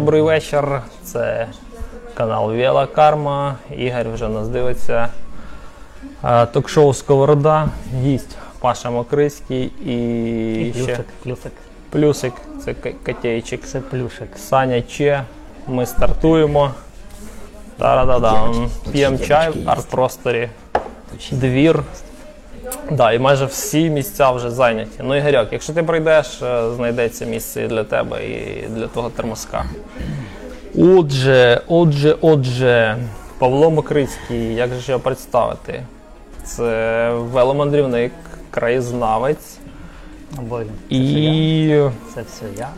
[0.00, 0.82] Добрий вечір.
[1.04, 1.48] Це
[2.14, 3.56] канал Віла Карма.
[3.76, 5.08] Ігор вже нас дивиться.
[6.24, 7.68] Е, Ток-шоу Сковорода.
[8.02, 9.94] Гість Паша Мокрицький і,
[10.68, 11.52] І ще плюсик, плюсик.
[11.90, 12.32] плюсик.
[12.64, 12.74] Це
[13.06, 13.64] Котейчик.
[13.66, 14.28] Це плюшик.
[14.36, 15.24] Саня Че.
[15.66, 16.70] Ми стартуємо.
[17.78, 18.70] Тарададам.
[18.92, 20.48] П'ємо чай в арт-просторі.
[21.30, 21.82] Двір.
[22.90, 25.00] Да, і майже всі місця вже зайняті.
[25.02, 29.64] Ну, Ігорьок, якщо ти прийдеш, е, знайдеться місце і для тебе, і для того термоска.
[30.78, 32.96] Отже, отже, отже,
[33.38, 35.82] Павло Мокрицький, як же його представити?
[36.44, 38.12] Це веломандрівник,
[38.50, 39.58] краєзнавець
[40.38, 42.68] Або і Це все я.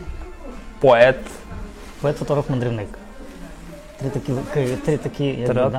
[0.79, 1.15] поет.
[2.01, 2.87] Поет фотограф мандрівник.
[4.03, 4.33] Три такі,
[4.85, 5.69] три такі да,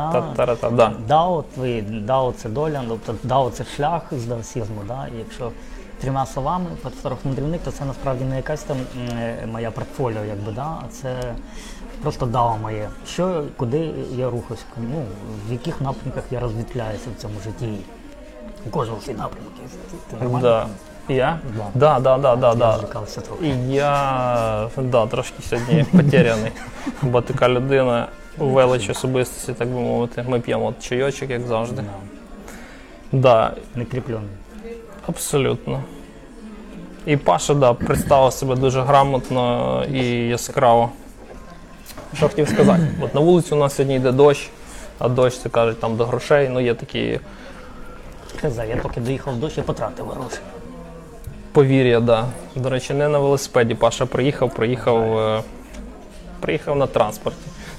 [1.08, 4.80] Дао, твої, дао це доля, тобто дао це шлях з даосізму.
[4.89, 5.06] Да?
[5.14, 5.50] І якщо
[6.00, 6.67] трьома словами,
[7.25, 8.77] мандрівник, то це насправді не якась там
[9.52, 10.62] моя портфоліо, якби, да?
[10.62, 11.34] а це
[12.02, 12.89] просто дао моє.
[13.06, 15.02] Що, куди я рухаюсь, ну,
[15.48, 17.78] в яких напрямках я розвітляюся в цьому житті.
[18.67, 19.52] У кожного свій напрямок.
[21.08, 21.38] Я?
[21.74, 21.98] Да.
[22.00, 22.80] Да, да, да, да.
[23.42, 26.52] І я да, трошки сьогодні потеряний,
[27.02, 30.24] бо така людина у величі особистості, так би мовити.
[30.28, 31.83] Ми п'ємо от чайочок, як завжди.
[33.12, 33.52] Да.
[33.74, 34.28] Не кріплений.
[35.08, 35.83] абсолютно.
[37.06, 40.91] І Паша, да, представив себе дуже грамотно і яскраво.
[42.16, 42.83] Що хотів сказати?
[43.00, 44.50] От на вулиці у нас сьогодні йде дощ,
[44.98, 46.48] а дощ це кажуть там до грошей.
[46.48, 47.20] Ну є такі
[48.42, 50.39] я поки доїхав в дощ, я потратив гроші.
[51.59, 52.27] Повір'я, да.
[52.57, 55.42] До речі, не на велосипеді Паша приїхав, приїхав, е,
[56.41, 57.39] приїхав на транспорті.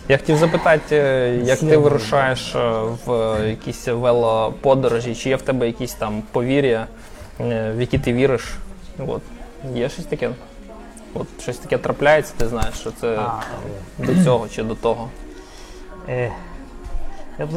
[0.09, 2.71] Я хотів запитати, е, як ти вирушаєш е,
[3.05, 6.87] в якісь велоподорожі, чи є в тебе якісь там повір'я,
[7.41, 8.53] е, в які ти віриш?
[9.07, 9.21] От.
[9.73, 10.29] Є щось таке?
[11.13, 13.41] От щось таке трапляється, ти знаєш, що це А,
[13.97, 15.09] до цього чи до того.
[16.09, 16.31] е,
[17.39, 17.49] я б...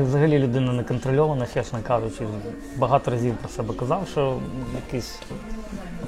[0.00, 2.24] Взагалі людина неконтрольована, чесно кажучи.
[2.76, 4.38] Багато разів про себе казав, що
[4.86, 5.18] якийсь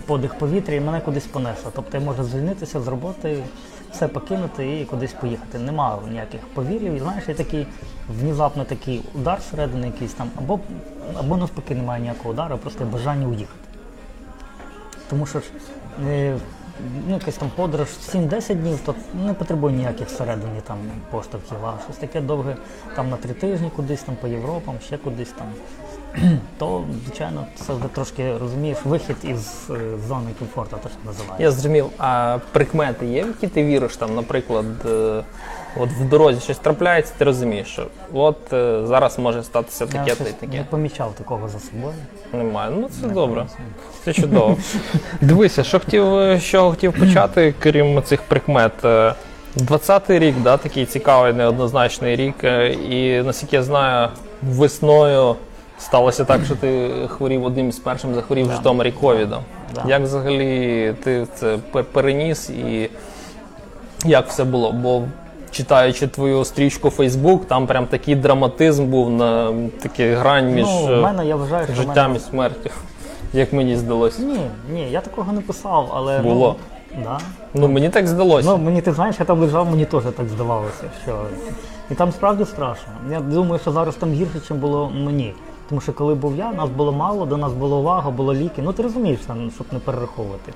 [0.06, 1.71] подих повітря і мене кудись понесло.
[1.75, 3.44] Тобто я можу звільнитися з роботи,
[3.93, 5.59] все покинути і кудись поїхати.
[5.59, 6.94] Нема ніяких повірів.
[6.94, 7.67] І знаєш, є такий
[8.21, 10.61] внезапно такий удар всередині якийсь там, або,
[11.19, 13.69] або навпаки немає ніякого удару, просто бажання уїхати.
[15.11, 15.44] Тому що ж
[16.09, 16.37] е,
[17.09, 18.95] ну, якась там подорож 7-10 днів, то
[19.27, 20.79] не потребує ніяких всередині там
[21.11, 22.57] поштовхів, а щось таке довге
[22.97, 25.47] там на три тижні кудись там по Європам, ще кудись там.
[26.58, 29.75] То, звичайно, це вже трошки розумієш вихід із е,
[30.08, 31.42] зони комфорту, то що називається.
[31.42, 35.22] Я зрозумів, а прикмети є, в які ти віриш, там, наприклад, е,
[35.80, 40.14] от в дорозі щось трапляється, ти розумієш, що от е, зараз може статися Я таке
[40.14, 41.94] та й щось не помічав такого за собою.
[42.32, 42.70] Немає.
[42.81, 43.46] Ну це добре.
[44.04, 44.56] Це чудово.
[45.20, 46.04] Дивися, що хотів,
[46.41, 48.84] що хотів почати, крім цих прикмет.
[48.84, 49.14] Е,
[49.56, 52.44] 20-й рік, да, такий цікавий, неоднозначний рік.
[52.91, 54.08] І наскільки я знаю,
[54.42, 55.36] весною
[55.79, 59.43] сталося так, що ти хворів одним із першим захворів в Житомирі ковідом.
[59.75, 59.85] Да.
[59.89, 61.59] Як взагалі ти це
[61.93, 62.91] переніс і
[64.05, 64.73] як все було?
[64.73, 65.03] Бо
[65.51, 69.53] читаючи твою стрічку Facebook, там прям такий драматизм був на
[69.83, 72.17] такий грань між ну, в мене я вважаю, що життям мене...
[72.17, 72.71] і смертю,
[73.33, 74.23] як мені здалося.
[74.23, 74.41] Ні,
[74.73, 76.56] ні, я такого не писав, але Було.
[76.97, 77.19] Ну, да.
[77.55, 78.49] Ну мені так здалося.
[78.49, 81.23] Ну, мені ти знаєш, я там лежав, мені теж так здавалося, що.
[81.91, 82.93] І там справді страшно.
[83.11, 85.35] Я думаю, що зараз там гірше, ніж було мені.
[85.69, 88.62] Тому що коли був я, нас було мало, до нас було увага, було ліки.
[88.62, 90.52] Ну ти розумієш, там, щоб не перераховувати.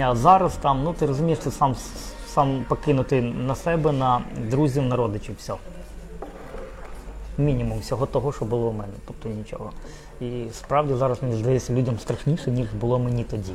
[0.00, 1.76] А зараз там, ну ти розумієш, ти сам,
[2.26, 5.54] сам покинути на себе, на друзів, на родичів, все.
[7.38, 9.70] Мінімум всього того, що було у мене, тобто нічого.
[10.20, 13.52] І справді зараз мені здається людям страшніше, ніж було мені тоді.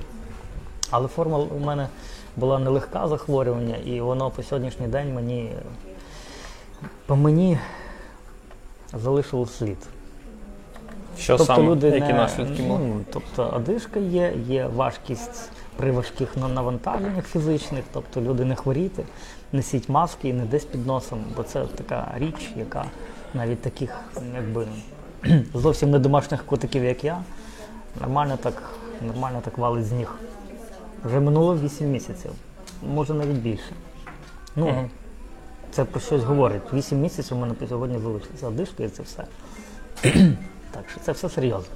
[0.91, 1.87] Але форма у мене
[2.35, 5.51] була нелегка захворювання, і воно по сьогоднішній день мені
[7.05, 7.59] по мені
[8.93, 9.77] залишило слід.
[11.19, 12.85] Що тобто саме, люди які не, наслідки мали?
[12.85, 19.03] ну, тобто одишка є, є важкість при важких навантаженнях фізичних, тобто люди не хворіти,
[19.51, 22.85] несіть маски і не десь під носом, бо це така річ, яка
[23.33, 23.95] навіть таких
[24.35, 24.67] якби
[25.53, 27.21] зовсім не домашніх котиків, як я,
[28.01, 28.63] нормально так,
[29.01, 30.15] нормально так валить з ніг.
[31.03, 32.31] Вже минуло 8 місяців,
[32.93, 33.73] може навіть більше.
[34.55, 34.89] Ну,
[35.71, 36.61] це про щось говорить.
[36.73, 39.25] 8 місяців у мене по сьогодні залишилася одишка і це все.
[40.71, 41.73] Так що це все серйозно.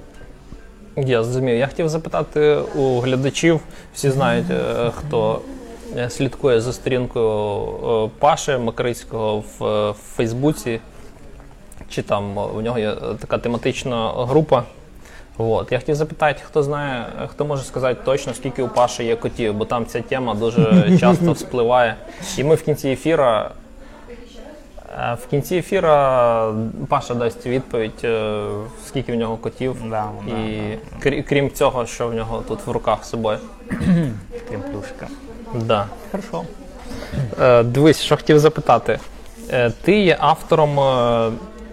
[0.96, 1.56] Я зрозумів.
[1.56, 3.60] Я хотів запитати у глядачів,
[3.94, 5.40] всі знають, е, хто
[5.96, 10.80] е, слідкує за сторінкою е, Паши Макрицького в, Фейсбуці,
[11.88, 14.64] чи там у нього є така тематична група.
[15.38, 15.72] От.
[15.72, 19.64] Я хотів запитати, хто знає, хто може сказати точно, скільки у Паші є котів, бо
[19.64, 21.96] там ця тема дуже часто вспливає.
[22.38, 23.50] І ми в кінці ефіра.
[24.92, 26.54] Е, В кінці ефіра
[26.88, 28.44] Паша дасть відповідь, е,
[28.86, 29.76] скільки в нього котів.
[29.90, 33.38] Да, да, І крі- крім цього, що в нього тут в руках з собою.
[34.48, 35.06] крім плюшка.
[35.54, 35.86] Да.
[36.10, 36.42] Хорошо.
[37.40, 38.98] Е, дивись, що хотів запитати.
[39.82, 40.78] Ти є автором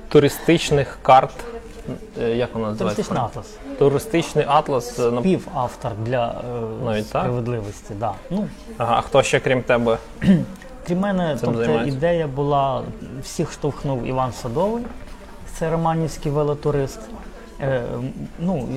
[0.10, 1.32] туристичних карт.
[2.36, 3.04] Як вона називається?
[3.04, 3.46] Туристичний атлас.
[3.80, 4.94] Туристичний атлас.
[4.94, 7.22] Співавтор для е, Навіть так?
[7.22, 7.94] справедливості.
[8.00, 8.12] Да.
[8.30, 9.98] Ну, Ага, а хто ще крім тебе?
[10.90, 11.98] Крім мене, Цим тобто займається?
[11.98, 12.84] ідея була,
[13.24, 14.84] всіх штовхнув Іван Садовий,
[15.54, 17.00] це романівський велотурист,
[17.62, 17.84] е,
[18.40, 18.68] ну,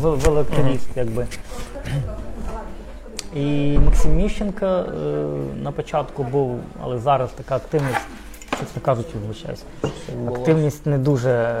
[0.00, 1.26] велотурист, якби.
[3.34, 4.90] І Максим Міщенко е,
[5.62, 8.06] на початку був, але зараз така активність,
[8.50, 9.62] чесно кажучи, вибачаюсь.
[10.28, 11.56] Активність не дуже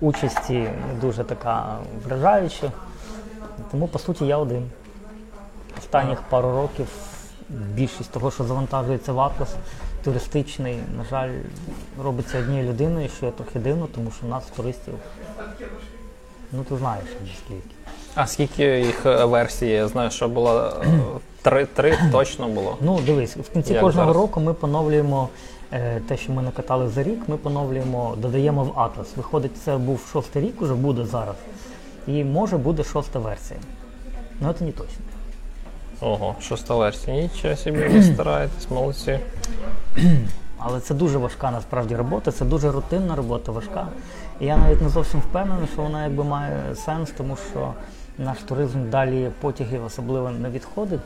[0.00, 2.72] участі не дуже така вражаюча.
[3.70, 4.70] Тому, по суті, я один.
[5.78, 6.88] Останніх пару років
[7.48, 9.54] більшість того, що завантажується в Атлас,
[10.04, 11.30] туристичний, на жаль,
[12.02, 14.94] робиться однією людиною, що є трохи дивно, тому що у нас туристів,
[16.52, 17.04] ну ти знаєш,
[17.44, 17.74] скільки.
[18.14, 19.66] А скільки їх е, версій?
[19.66, 20.86] Я знаю, що було е,
[21.42, 22.76] три, три точно було.
[22.80, 24.22] Ну, дивись, в кінці Як кожного зараз?
[24.22, 25.28] року ми поновлюємо
[25.72, 29.16] е, те, що ми накатали за рік, ми поновлюємо, додаємо в Атлас.
[29.16, 31.36] Виходить, це був шостий рік, уже буде зараз.
[32.06, 33.60] І може буде шоста версія.
[34.40, 35.04] Ну, це не точно.
[36.00, 37.22] Ого, шоста версія.
[37.22, 39.18] Нічого собі ви стараєтесь, молодці.
[40.58, 43.88] Але це дуже важка насправді робота, це дуже рутинна робота, важка.
[44.40, 47.74] І я навіть не зовсім впевнений, що вона якби має сенс, тому що
[48.18, 51.00] наш туризм далі потягів особливо не відходить.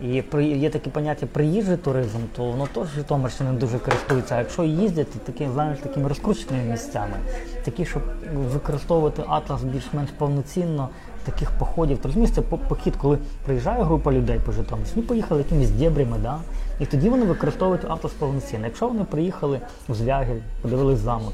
[0.00, 4.34] І при є таке поняття приїжджий туризм, то воно теж Житомирщина дуже користується.
[4.34, 7.16] А якщо їздять, то такі, знаєш, такими розкрученими місцями,
[7.64, 8.02] такі, щоб
[8.34, 10.88] використовувати атлас більш-менш повноцінно,
[11.24, 11.98] таких походів.
[11.98, 16.38] Ти розумієш, це похід, коли приїжджає група людей по Житомирщині, вони поїхали якимись дєбрями, да?
[16.80, 18.64] і тоді вони використовують атлас повноцінно.
[18.66, 21.32] Якщо вони приїхали в Звягель, подивились замок,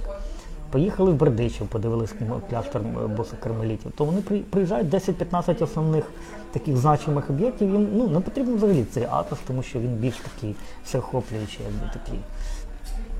[0.70, 2.14] поїхали в Бердичів, подивились
[2.50, 4.20] кляштер м, босокармелітів, то вони
[4.50, 6.04] приїжджають 10-15 основних
[6.52, 7.70] таких значимих об'єктів.
[7.70, 12.18] Їм ну, не потрібно взагалі цей атлас, тому що він більш такий всеохоплюючий, якби такий.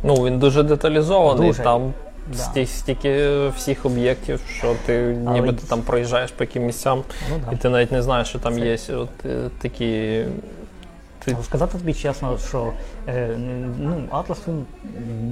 [0.05, 1.63] Ну, він дуже деталізований, Дуже.
[1.63, 1.93] там
[2.33, 2.39] Да.
[2.39, 7.57] сті- стільки всіх об'єктів, що ти Але- ти там проїжджаєш по яким місцям, Ну, і
[7.57, 10.25] ти навіть не знаєш, що там Це- є от, е, такі.
[11.25, 11.37] Ти...
[11.45, 12.73] Сказати тобі чесно, що
[13.09, 13.37] е,
[13.79, 14.65] ну, Атлас він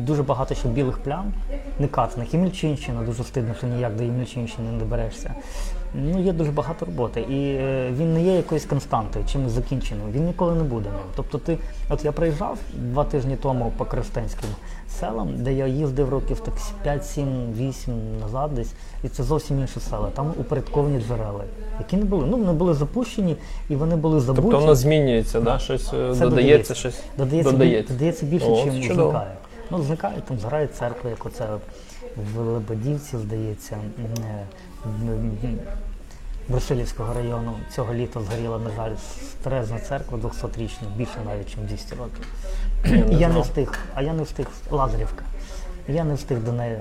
[0.05, 1.33] дуже багато ще білих плям,
[1.79, 5.35] не кат, на Хімельчинщина, дуже стидно, що ніяк до Хімельчинщини не доберешся.
[5.95, 7.21] Ну, є дуже багато роботи.
[7.21, 10.13] І е, він не є якоюсь константою, чимось закінченим.
[10.13, 11.01] Він ніколи не буде ним.
[11.17, 11.59] Тобто ти,
[11.89, 14.51] от я приїжджав два тижні тому по Крестенським
[15.01, 18.73] селам, де я їздив років так 5, 7, 8 назад десь,
[19.05, 20.09] і це зовсім інші села.
[20.15, 21.45] Там упорядковані джерела,
[21.79, 22.27] які не були.
[22.27, 23.37] Ну, вони були запущені
[23.69, 24.43] і вони були забуті.
[24.43, 25.59] Тобто воно змінюється, да?
[25.59, 27.93] щось е, додається, щось Додається, додається.
[27.93, 29.11] додається більше, О, чим чудово.
[29.11, 29.37] зникає.
[29.71, 31.47] Ну, зникає, там згорає церква, як оце
[32.35, 34.25] в Лебедівці, здається, м,
[35.45, 35.49] е,
[36.49, 37.53] Брусилівського району.
[37.75, 38.97] Цього літа згоріла, на жаль,
[39.41, 42.27] старезна церква 200-річна, більше навіть, ніж 200 років.
[43.11, 45.25] Я не не встиг, а я не встиг Лазарівка.
[45.89, 46.79] Я не встиг до неї.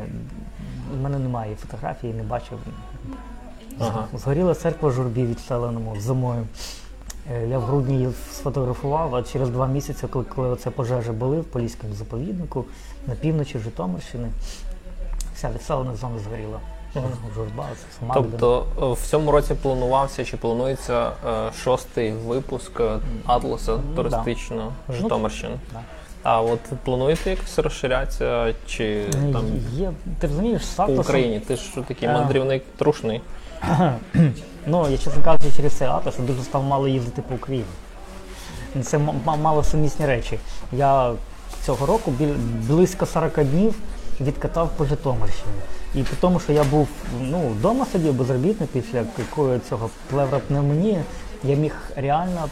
[0.93, 2.59] У мене немає фотографії, не бачив.
[3.79, 4.07] Ага.
[4.13, 6.47] Згоріла церква журбі відселеному зимою.
[7.31, 11.39] Е, Я в грудні її сфотографував, а через два місяці, коли, коли це пожежі були
[11.39, 12.65] в Поліському заповіднику
[13.07, 14.29] на півночі Житомирщини,
[15.35, 16.59] вся відселена зона згоріла.
[17.35, 17.65] Журба.
[18.13, 22.81] Тобто е, в цьому році планувався чи планується е, шостий випуск
[23.25, 25.55] Атласа туристичного Ну, Житомирщини.
[25.73, 25.79] да.
[26.23, 31.39] А от плануєте якось розширятися чи там Є, ти розумієш, з по Україні?
[31.39, 32.13] Ти ж такий Е.
[32.13, 33.21] мандрівник трушний.
[34.67, 37.65] Ну, я чесно кажучи, через цей атлас я дуже став мало їздити по Україні.
[38.83, 38.97] Це
[39.41, 40.39] мало сумісні речі.
[40.71, 41.13] Я
[41.65, 42.35] цього року біль-
[42.67, 43.75] близько 40 днів
[44.21, 45.53] відкатав по Житомирщині.
[45.95, 46.87] І при тому, що я був
[47.21, 51.01] ну, вдома сидів безробітний після якої цього плевропневмонії,
[51.43, 52.49] я міг реально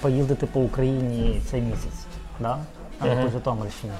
[0.00, 2.06] поїздити по Україні цей місяць,
[2.40, 2.58] да?
[3.00, 3.92] а не по Житомирщині.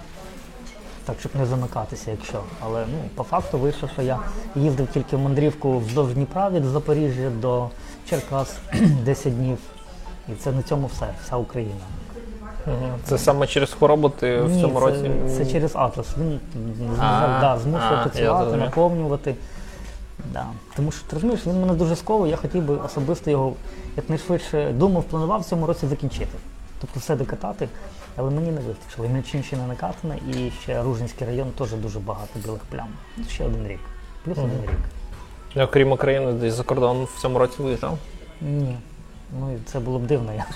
[1.04, 2.42] Так, щоб не замикатися, якщо.
[2.60, 4.18] Але ну, по факту вийшло, що я
[4.56, 7.68] їздив тільки в мандрівку вздовж Дніпра від Запоріжжя до
[8.08, 8.56] Черкас
[9.04, 9.58] 10 днів.
[10.28, 11.80] І це на цьому все, вся Україна.
[13.04, 15.10] Це саме через хворобу ти в цьому це, році.
[15.36, 16.06] це через Атлас.
[16.18, 16.40] Він
[17.00, 18.64] А, да, змушує а, я працювати, зрозумів.
[18.64, 19.34] наповнювати.
[20.32, 20.46] Да.
[20.76, 23.52] Тому що ти розумієш, він мене дуже сковує, я хотів би особисто його
[23.96, 26.38] якнайшвидше думав, планував в цьому році закінчити.
[26.80, 27.68] Тобто все докатати,
[28.16, 29.06] але мені не вистачило.
[29.06, 32.88] І Мельчинщина накатана, і ще Ружинський район теж дуже багато білих плям.
[33.16, 33.80] Ну, Ще один рік.
[34.24, 34.46] Плюс Мгм.
[34.50, 34.78] один рік.
[35.64, 37.98] Окрім України, десь за кордон в цьому році виїжджав.
[38.40, 38.76] Ні.
[39.40, 40.32] Ну і це було б дивно.
[40.32, 40.46] Я.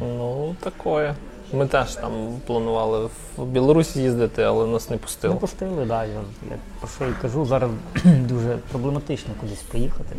[0.00, 1.14] Ну, такое.
[1.52, 2.12] Ми теж там
[2.46, 5.34] планували в Білорусі їздити, але нас не пустили.
[5.34, 5.70] Не пустили.
[5.70, 7.70] пустили, да, я, я про що і кажу, зараз
[8.04, 10.16] дуже проблематично кудись поїхати.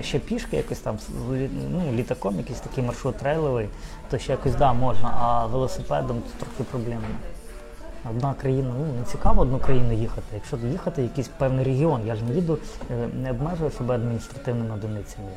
[0.00, 0.98] Ще пішки якось там,
[1.70, 3.68] ну, літаком, якийсь такий маршрут трейловий,
[4.10, 7.08] то ще якось да, можна, а велосипедом то трохи проблемно.
[8.10, 10.26] Одна країна, ну не цікаво одну країну їхати.
[10.34, 12.58] Якщо їхати якийсь певний регіон, я ж не їду,
[12.90, 15.28] е, не обмежую себе адміністративними одиницями.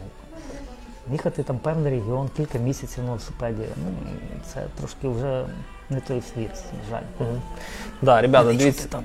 [1.12, 3.92] Їхати там певний регіон, кілька місяців на велосипеді, ну
[4.54, 5.46] це трошки вже
[5.90, 7.04] не той світ, на жаль.
[7.20, 7.42] Мгм.
[8.02, 8.88] Да, ребята, дивіться.
[8.90, 9.04] там.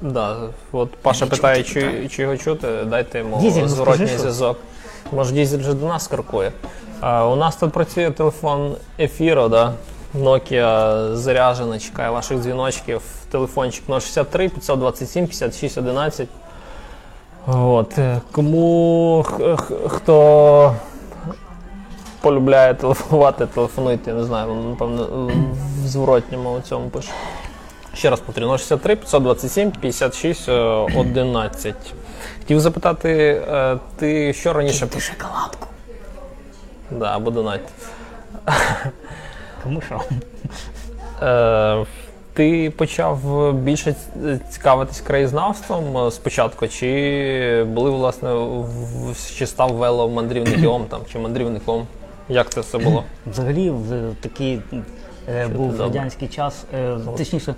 [0.00, 0.36] Да,
[0.72, 4.58] от Паша питає, чи, чи його чути, дайте йому Дізель, ну, зворотній зв'язок.
[5.12, 6.52] Може, дізель вже до нас каркує.
[7.00, 9.72] А, у нас тут працює телефон Ефіро, да?
[10.14, 13.02] Nokia заряджена, чекає ваших дзвіночків.
[13.30, 16.28] Телефончик 063 527 56 11.
[17.46, 17.98] От.
[17.98, 20.74] е, Кому х- хто
[22.20, 25.28] полюбляє телефонувати, телефонуйте, я не знаю, напевно,
[25.82, 27.10] в зворотньому цьому пише.
[27.94, 31.74] Ще раз повторю, 063 527 56 е, 11.
[32.38, 35.66] Хотів запитати, е, ти що раніше Ти шоколадку.
[36.90, 37.60] Да, або донать.
[39.62, 40.00] Кому що?
[42.34, 43.94] Е, ти почав більше
[44.50, 48.34] цікавитись краєзнавством е, спочатку, чи були, власне,
[49.36, 51.86] чи став веломандрівником там, чи мандрівником?
[52.28, 53.04] Як це все було?
[53.26, 54.60] Взагалі, в такий
[55.28, 57.54] е, був радянський час, е, точніше,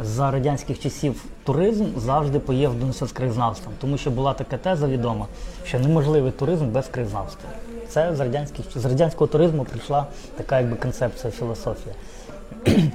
[0.00, 5.26] за радянських часів туризм завжди поєднувався з краєзнавством, тому що була така теза відома,
[5.64, 7.50] що неможливий туризм без краєзнавства.
[7.88, 10.06] Це з радянських з радянського туризму прийшла
[10.36, 11.94] така якби концепція, філософія.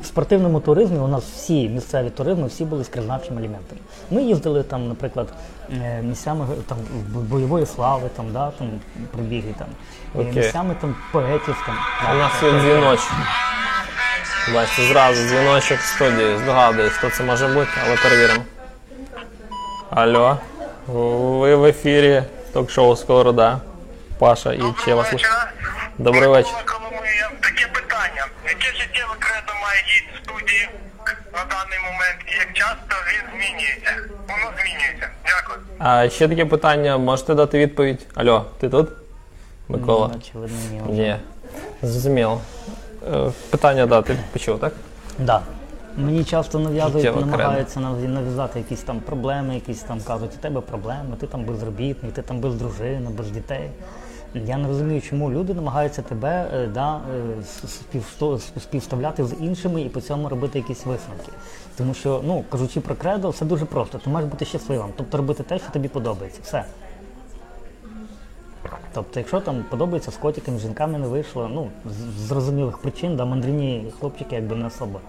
[0.02, 3.78] В спортивному туризмі у нас всі місцеві туризми всі були з краєзнавчим елементом.
[4.12, 5.28] Ми їздили там, наприклад,
[5.72, 6.78] е, місцями там
[7.14, 8.68] бойової слави, там, да, там
[9.12, 9.68] пробіги там,
[10.16, 10.34] е, Окей.
[10.34, 11.76] місцями там поетів там.
[12.16, 13.12] У нас є дзвіночок.
[14.54, 16.38] Бачите, зразу дзвіночок в студії.
[16.38, 18.44] Здогадуюсь, хто це може бути, але перевіримо.
[19.90, 20.38] Алло,
[21.40, 23.62] ви в ефірі ток-шоу Сковорода.
[24.20, 25.06] Паша і я?
[25.98, 26.54] Добрий вечір.
[26.66, 27.30] Коломия.
[27.42, 28.28] Таке питання.
[28.46, 30.70] Яке життєве кредо має гід в студії
[31.36, 33.92] на даний момент і як часто він змінюється?
[34.30, 35.08] Воно змінюється.
[35.26, 35.60] Дякую.
[35.80, 38.08] А ще таке питання, можете дати відповідь?
[38.16, 38.90] Алло, ти тут?
[39.70, 40.10] Микола?
[40.14, 40.58] Ну, очевидно,
[40.90, 40.94] ні.
[41.00, 41.16] Ні.
[41.82, 42.42] Зрозуміло.
[43.14, 44.74] Е, Питання, да, ти почув, так?
[45.20, 45.42] Да.
[45.98, 50.62] Мені часто нав'язують, Життєва намагаються нав- нав'язати якісь там проблеми, якісь там кажуть, у тебе
[50.62, 53.70] проблеми, ти там безробітний, ти там без дружини, без дітей.
[54.46, 57.02] Я не розумію, чому люди намагаються тебе е, да,
[57.96, 58.02] е,
[58.60, 61.32] співставляти з іншими і по цьому робити якісь висновки.
[61.78, 63.98] Тому що, ну, кажучи про кредо, все дуже просто.
[63.98, 66.40] Ти маєш бути щасливим, тобто робити те, що тобі подобається.
[66.44, 66.66] Все.
[68.94, 73.26] Тобто, якщо там подобається з котиками, з жінками не вийшло, ну, з зрозумілих причин, да,
[73.26, 75.00] мандрівні хлопчики якби не особо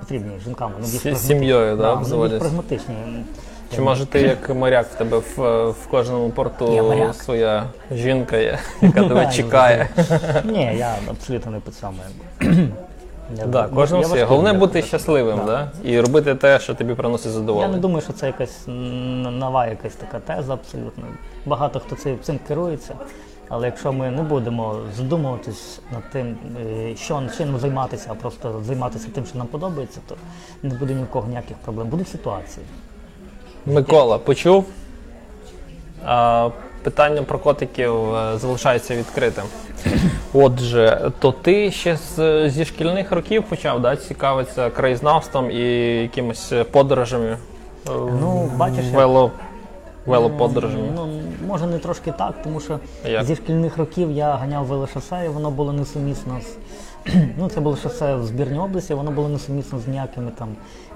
[0.00, 0.72] потрібні жінкам.
[0.82, 1.96] З сім'єю, да,
[2.38, 2.94] прагматичні.
[3.74, 7.14] Чи може ти як моряк в тебе в, в кожному Я порту моряк.
[7.14, 9.88] своя жінка є, яка тебе чекає?
[10.44, 11.98] Ні, я абсолютно не цьому.
[13.38, 14.02] Я- Да, я своє.
[14.02, 15.70] важкий Головне для бути щасливим, да.
[15.84, 17.78] і робити те, що тобі приносить Я не задоволення.
[17.78, 21.04] думаю, що це якась н- нова якась така теза абсолютно.
[21.46, 22.94] Багато хто цим, цим керується.
[23.48, 29.08] Але якщо ми не будемо задумуватись над тим, е, що чим займатися, а просто займатися
[29.14, 30.14] тим, що нам подобається, то
[30.62, 31.88] не буде ні в кого ніяких проблем.
[31.88, 32.66] Будуть ситуації.
[33.66, 34.64] Микола, почув?
[36.04, 36.48] А,
[36.82, 39.44] питання про котиків е, залишається відкритим.
[40.32, 45.62] Отже, то ти ще з, зі шкільних років почав да, цікавитися краєзнавством і
[46.02, 47.36] якимись подорожами?
[48.20, 49.30] Ну, бачиш, вело,
[50.06, 50.88] велоподорожами.
[50.94, 51.08] Ну,
[51.46, 53.24] може не трошки так, тому що Як?
[53.24, 56.56] зі шкільних років я ганяв велошосе, і воно було несумісно з.
[57.38, 60.48] Ну, це було шосе в збірній області, воно було несумісно з ніякими там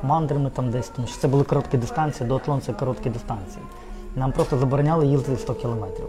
[0.03, 3.65] мандрами там десь, тому що це були короткі дистанції, дуатлон це короткі дистанції.
[4.17, 6.07] Нам просто забороняли їздити 100 кілометрів.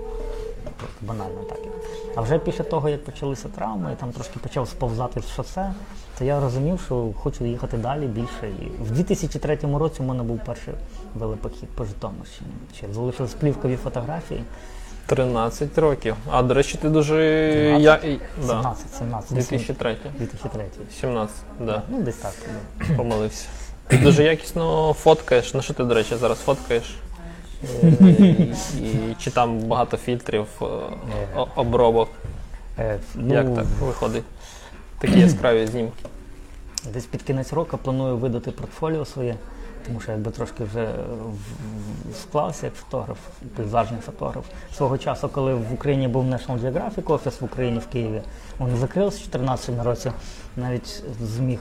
[0.78, 1.58] Просто банально так.
[2.16, 5.74] А вже після того, як почалися травми, я там трошки почав сповзати з шосе,
[6.18, 8.50] то я розумів, що хочу їхати далі більше.
[8.62, 10.74] І в 2003 році у мене був перший
[11.16, 12.52] велопохід по Житомирщині.
[12.94, 14.44] Залишились плівкові фотографії.
[15.06, 16.16] 13 років.
[16.30, 17.14] А до речі, ти дуже.
[17.78, 17.84] 17?
[17.84, 18.18] Я...
[18.42, 19.98] 17, 17, 2003.
[20.18, 20.64] 2003.
[21.02, 21.82] 17, да.
[21.90, 22.34] Ну, десь так.
[22.80, 22.96] да.
[22.98, 23.48] Помилився.
[23.88, 25.54] Ти дуже якісно фоткаєш.
[25.54, 26.96] Ну що ти, до речі, зараз фоткаєш?
[27.84, 30.66] Е, і, і чи там багато фільтрів, е,
[31.36, 32.10] о- обробок?
[32.80, 34.24] Е, ну, Як так виходить?
[35.00, 36.06] Такі яскраві знімки.
[36.94, 39.36] Десь під кінець року планую видати портфоліо своє,
[39.88, 40.94] тому що якби трошки вже е,
[42.22, 43.18] склався як фотограф,
[43.56, 44.46] пейзажний фотограф.
[44.76, 48.22] Свого часу, коли в Україні був National Geographic офіс в Україні в Києві,
[48.60, 50.12] він закрився в 2014 році,
[50.58, 51.60] навіть зміг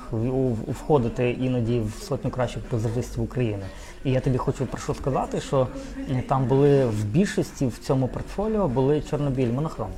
[0.69, 3.65] входити іноді в сотню кращих пейзажистів України.
[4.05, 5.67] І я тобі хочу про що сказати, що
[6.11, 9.91] е, там були в більшості в цьому портфоліо були чорнобіль монохром.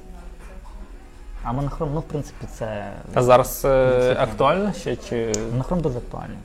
[1.45, 6.37] А монохром, ну в принципі, це А зараз е, актуально ще чи Монохром дуже актуальний.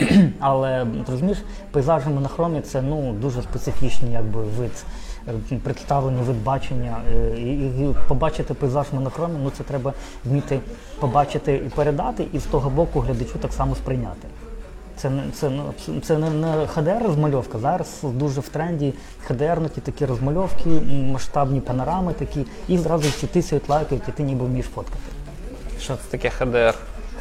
[0.40, 1.38] Але розумієш,
[1.70, 4.84] пейзажі монохромі це ну дуже специфічний якби вид
[5.52, 6.96] е, представлення, вид бачення.
[7.14, 9.92] Е, І, і побачити пейзаж монохромі, ну це треба
[10.24, 10.60] вміти
[11.00, 14.28] побачити і передати, і з того боку глядачу так само сприйняти.
[14.96, 15.50] Це це,
[16.02, 17.58] це не, не ХДР розмальовка.
[17.58, 18.94] Зараз дуже в тренді
[19.26, 20.70] ХДРнуті такі розмальовки,
[21.12, 24.98] масштабні панорами такі, і зразу всі тисяють, лайкають, і ти ніби вмієш фоткати.
[25.80, 26.74] що це таке ХДР?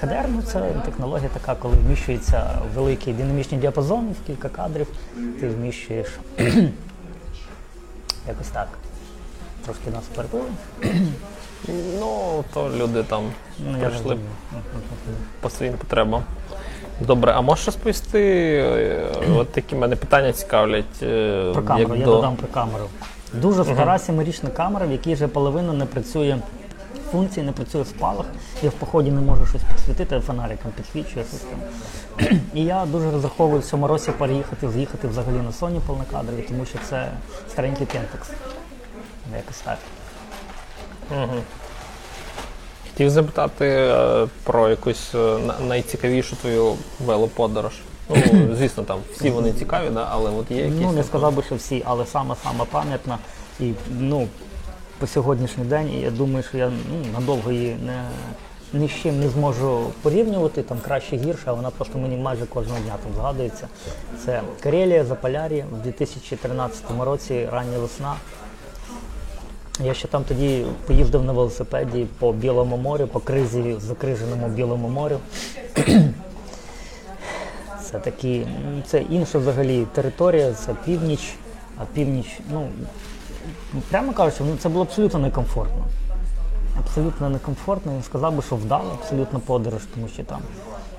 [0.03, 2.43] HDR ну, це технологія така, коли вміщується
[2.75, 4.87] великий динамічний діапазон в кілька кадрів,
[5.39, 6.07] ти вміщуєш
[8.27, 8.67] якось так.
[9.65, 10.49] Трошки нас перебили.
[11.99, 13.23] Ну, то люди там
[13.71, 14.17] Ну, прийшли
[15.41, 16.23] по своїм потребам.
[17.01, 18.21] Добре, а можеш розповісти,
[18.57, 21.03] е, от такі мене питання цікавлять.
[21.03, 22.85] е, Про камеру, як я до- додам про камеру.
[23.33, 26.37] Дуже стара сімирічна камера, в якій вже половина не працює
[27.11, 28.25] функції, не працює спалах.
[28.63, 31.59] Я в поході не можу щось підсвітити, фонариком підсвічує щось там.
[32.53, 36.77] І я дуже розраховую в цьому році переїхати, з'їхати взагалі на Sony повнокадрові, тому що
[36.89, 37.11] це
[37.49, 38.31] старенький Pentax.
[39.35, 39.77] Якось так.
[42.97, 47.73] Хотів запитати е, про якусь е, найцікавішу твою велоподорож.
[48.09, 48.15] Ну,
[48.55, 50.07] звісно, там всі вони цікаві, да?
[50.11, 50.79] але от є якісь.
[50.81, 52.35] Ну, не сказав би, що всі, але сама
[52.71, 53.17] пам'ятна.
[53.59, 54.27] І ну,
[54.99, 58.03] по сьогоднішній день і я думаю, що я ну, надовго її не,
[58.73, 62.79] ні з чим не зможу порівнювати, там краще гірше, а вона просто мені майже кожного
[62.79, 63.67] дня там згадується.
[64.25, 68.15] Це Карелія, Заполяр'я в 2013 році, рання весна.
[69.83, 75.19] Я ще там тоді поїздив на велосипеді по Білому морю, по кризі закриженому Білому морю.
[77.91, 78.47] Це такі,
[78.85, 81.33] це інша взагалі територія, це північ,
[81.77, 82.67] а північ, ну
[83.89, 85.85] прямо кажучи, ну це було абсолютно некомфортно.
[86.79, 87.93] Абсолютно некомфортно.
[87.93, 90.39] Я сказав би, що вдала абсолютно подорож, тому що там.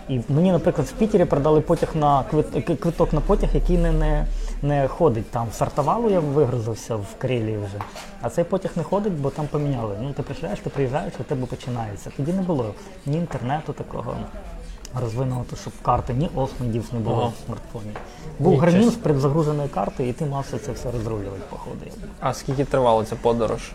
[0.09, 4.26] І мені, наприклад, в Пітері продали потяг на квит- квиток на потяг, який не, не,
[4.62, 5.31] не ходить.
[5.31, 7.81] Там сартавалу я вигрузився в Карелії вже.
[8.22, 9.96] А цей потяг не ходить, бо там поміняли.
[10.02, 12.11] Ну ти приїжджаєш, ти приїжджаєш, у тебе починається.
[12.16, 12.74] Тоді не було
[13.07, 14.16] ні інтернету такого
[15.00, 17.26] розвинутого, щоб карти, ні осмендів не було Ага.
[17.28, 17.90] в смартфоні.
[18.38, 19.02] Був Нічого гармін з собі.
[19.02, 21.76] предзагруженою картою, і ти мав все це все розрулювати, походу.
[22.20, 23.72] А скільки тривала ця подорож?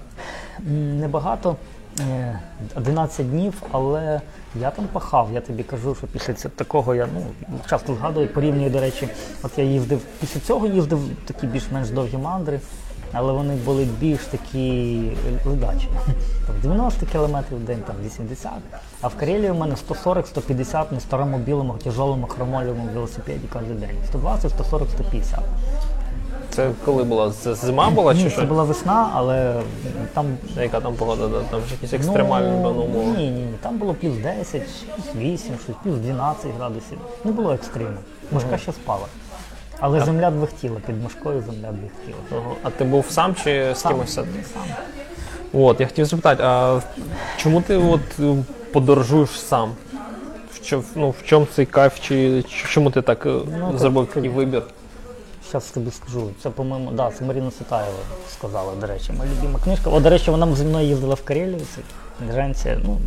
[1.00, 1.56] Небагато,
[2.00, 2.40] е,
[2.76, 4.22] 11 днів, але
[4.62, 5.30] я там пахав.
[5.34, 7.26] Я тобі кажу, що після цього такого я ну,
[7.70, 9.08] часто згадую, порівнюю, до речі,
[9.44, 12.60] от я їздив, після цього їздив такі більш-менш довгі мандри,
[13.14, 15.02] але вони були більш такі
[15.46, 15.88] ледачі.
[16.48, 18.52] Там 90 кілометрів в день, там 80.
[19.02, 23.90] А в Карелії у мене 140-150 на старому білому тяжолому хромольному велосипеді кожен день.
[24.10, 25.40] 120, 140, 150.
[26.50, 27.32] Це коли була?
[27.32, 28.40] З- Зима була чи Ні, що?
[28.42, 29.62] це була весна, але
[30.14, 31.28] там Яка там погода?
[31.28, 31.42] Да?
[31.52, 33.06] Там ж якісь екстремальні ну, ну, умови.
[33.18, 33.54] Ні, ні, ні.
[33.62, 34.62] Там було плюс 10,
[34.96, 36.98] плюс 8, плюс 12 градусів.
[37.24, 37.98] Не було екстриму.
[38.32, 39.06] Мошка ще спала.
[39.86, 42.18] Але земля двихтіла, під мошкою земля двихтіла.
[42.32, 42.56] Ага.
[42.64, 43.92] А ти був сам чи з Сам.
[43.92, 44.14] кимось?
[44.14, 44.26] Сам.
[45.54, 46.80] От, я хотів запитати, а
[47.38, 48.36] чому ти от е,
[48.74, 49.72] подорожуєш сам?
[50.54, 54.30] В чому, ну, в чому цей кайф, чи чому ти так е, Ну, зробив такий
[54.30, 54.64] вибір?
[55.52, 56.30] Зараз тобі скажу.
[56.44, 57.98] Це, по-моєму, да, це Маріна Сутаєва
[58.38, 59.90] сказала, до речі, моя любима книжка.
[59.90, 61.82] О, до речі, вона зі мною їздила в Карелію, це
[62.34, 62.80] Женція.
[62.84, 62.98] Ну,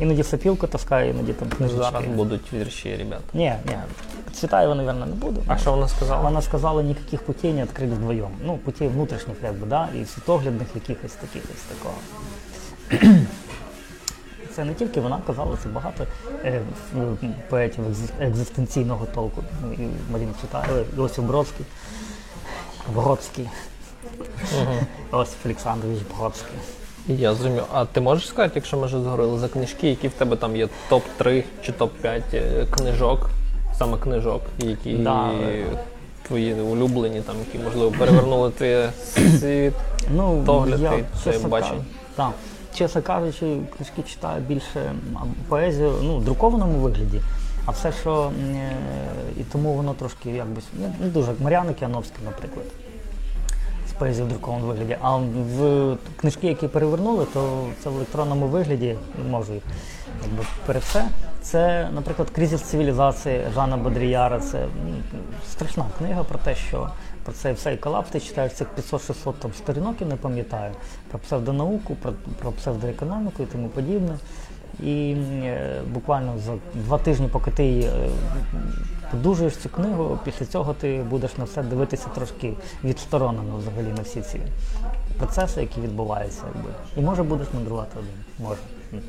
[0.00, 1.82] іноді сопілку таскає, іноді там книжечки.
[1.82, 3.20] Зараз будуть вірші, ребят.
[3.34, 3.76] Ні, ні.
[4.32, 5.42] Цвітаєва, мабуть, не буду.
[5.46, 6.22] А що вона сказала?
[6.22, 8.30] Вона сказала, никаких путей не открыть вдвоем.
[8.44, 11.94] Ну, путей внутрішніх, якби, да, і світоглядних якихось таких ось такого.
[14.56, 16.06] Це не тільки вона казала, це багато
[16.44, 16.62] е,
[17.48, 17.84] поетів
[18.20, 19.42] екзистенційного толку.
[19.62, 21.66] Ну, і Маріна Цвітаєва, Йосиф Бродський,
[22.94, 23.48] Бродський,
[25.12, 26.58] Йосиф Олександрович Бродський.
[27.08, 27.62] Я зрозумів.
[27.72, 30.68] А ти можеш сказати, якщо ми вже зговорили за книжки, які в тебе там є
[30.90, 33.30] топ-3 чи топ-5 е, книжок,
[33.78, 35.30] саме книжок, які Да.
[36.22, 38.88] твої улюблені, там, які, можливо, перевернули твій
[39.40, 39.74] світ.
[40.14, 41.84] Ну, і це бачення.
[42.16, 42.30] Так.
[42.74, 44.92] Чесно кажучи, книжки читаю більше
[45.48, 47.20] поезію ну, в друкованому вигляді.
[47.66, 48.72] А все, що е,
[49.40, 52.66] і тому воно трошки якби ну, не дуже як Мар'яна Кіановська, наприклад.
[54.00, 54.96] З поезії в друкованому вигляді.
[55.00, 58.96] А в книжки, які перевернули, то це в електронному вигляді,
[59.30, 59.62] можу їх
[60.22, 61.08] якби перед це.
[61.42, 64.40] Це, наприклад, кризис цивілізації Жана Бодріяра.
[64.40, 64.66] Це
[65.50, 66.90] страшна книга про те, що
[67.24, 70.72] про цей всей колапс ти читаєш цих 500-600 там сторінок, я не пам'ятаю,
[71.10, 74.18] про псевдонауку, про, про псевдоекономіку і тому подібне.
[74.82, 78.10] І е, буквально за два тижні, поки ти е,
[79.10, 82.52] подужуєш цю книгу, після цього ти будеш на все дивитися трошки
[82.84, 84.40] відсторонено взагалі на всі ці
[85.18, 86.42] процеси, які відбуваються.
[86.54, 86.70] Якби.
[86.96, 88.12] І може будеш мандрувати один.
[88.38, 88.60] Може.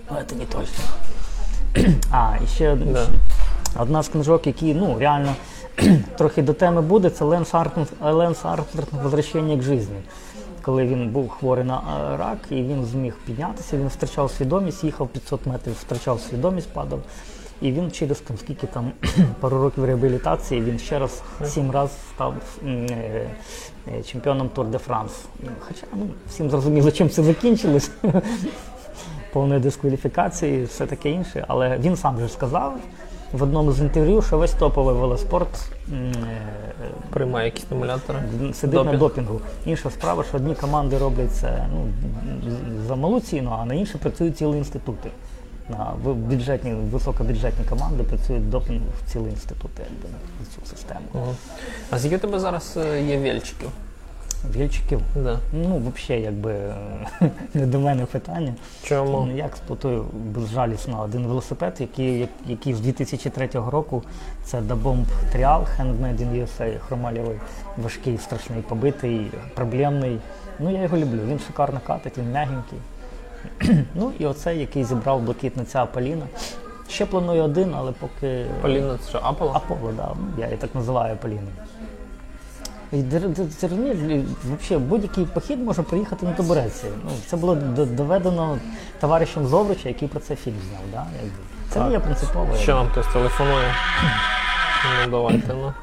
[0.07, 0.83] Але це не точно.
[2.11, 3.07] А, і ще Да.
[3.79, 5.35] одна з книжок, які ну, реально
[6.17, 9.87] трохи до теми буде, це Ленс Армстронг «Возвращення к житті».
[10.61, 15.07] Коли він був хворий на е, рак і він зміг піднятися, він втрачав свідомість, їхав
[15.07, 16.99] 500 метрів, втрачав свідомість, падав.
[17.61, 18.91] І він через там скільки там
[19.39, 22.33] пару років реабілітації він ще раз сім разів став
[22.65, 22.67] е,
[23.87, 25.11] е, чемпіоном Тур де Франс.
[25.59, 27.91] Хоча ну, всім зрозуміло, чим це закінчилось.
[29.33, 31.45] Повної дискваліфікації, все таке інше.
[31.47, 32.73] Але він сам же сказав
[33.33, 36.13] в одному з інтерв'ю, що весь топовий велоспорт е,
[37.09, 38.19] Приймає якісь стимулятори.
[38.53, 39.41] сидить на допінгу.
[39.65, 41.87] Інша справа, що одні команди роблять це ну,
[42.87, 45.09] за малу ціну, а на інші працюють цілі інститути.
[45.71, 51.05] На бюджетні, високобюджетні команди працюють допінг в цілі інститути якби, на цю систему.
[51.13, 51.35] Мгм.
[51.89, 53.69] А скільки у тебе зараз е, є вільчиків?
[54.55, 55.39] Вільчиків, Да.
[55.53, 56.73] ну, взагалі, якби
[57.53, 58.53] не до мене питання.
[58.83, 59.25] Чому?
[59.25, 64.03] Ну, Я експлуатую безжалісно один велосипед, який, який з 2003 року
[64.43, 65.03] це Dabomb
[65.35, 67.37] Trial Handmade in USA, хромалєвий,
[67.77, 70.17] важкий, страшний, побитий, проблемний.
[70.59, 71.19] Ну я його люблю.
[71.27, 72.77] Він шикарно катить, він м'ягенький.
[73.95, 76.25] ну і оцей, який зібрав блакитна ця Поліна.
[76.89, 79.51] Ще планую один, але поки Поліна, це що, Аполло?
[79.51, 81.15] Аполло, да, ну, я її так називаю
[83.67, 86.85] розумієш, взагалі будь-який похід може приїхати на табуреці.
[87.05, 88.57] Ну, це було доведено
[88.99, 90.81] товаришем Зоврича, який про це фільм зняв.
[90.91, 91.05] Да?
[91.23, 91.37] Якби.
[91.69, 92.55] Це не є принципово.
[92.55, 93.73] Що нам хтось телефонує?
[95.05, 95.73] Ну давайте, ну.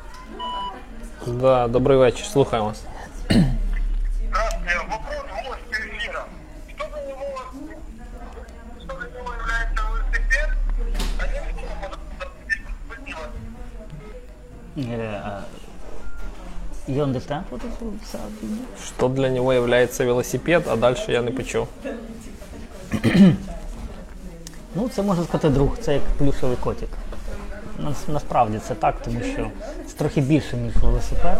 [1.27, 2.85] Да, добрий вечір, слухаємо вас.
[3.29, 4.79] Здравствуйте.
[4.91, 6.25] Вопрос гостю эфира.
[6.69, 7.41] Что для него,
[8.81, 10.51] что для него является велосипед?
[11.19, 11.99] Один слово,
[12.87, 13.21] Спасибо.
[14.77, 15.41] Е, а,
[16.89, 17.73] You understand what it
[19.15, 19.61] для нього є
[20.05, 21.69] велосипед, а далі я не почув.
[24.75, 26.89] Ну, це можна сказати друг, це як плюшевий котик.
[27.79, 29.51] Нас- Насправді це так, тому що
[29.87, 31.39] це трохи більше, ніж велосипед.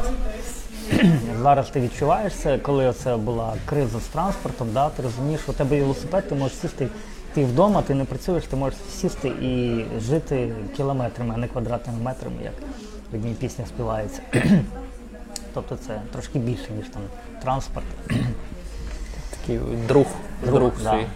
[1.43, 5.55] Зараз ти відчуваєш це, коли це була криза з транспортом, да, ти розумієш, що у
[5.55, 6.89] тебе є велосипед, ти можеш сісти,
[7.35, 12.37] ти вдома, ти не працюєш, ти можеш сісти і жити кілометрами, а не квадратними метрами,
[12.45, 12.55] як
[13.13, 14.23] в одній пісні співається.
[15.55, 17.03] тобто це трошки більше, ніж там
[17.43, 17.87] транспорт.
[19.41, 20.07] Такий друг,
[20.45, 20.91] друг, Друг, да.
[20.91, 21.07] свій.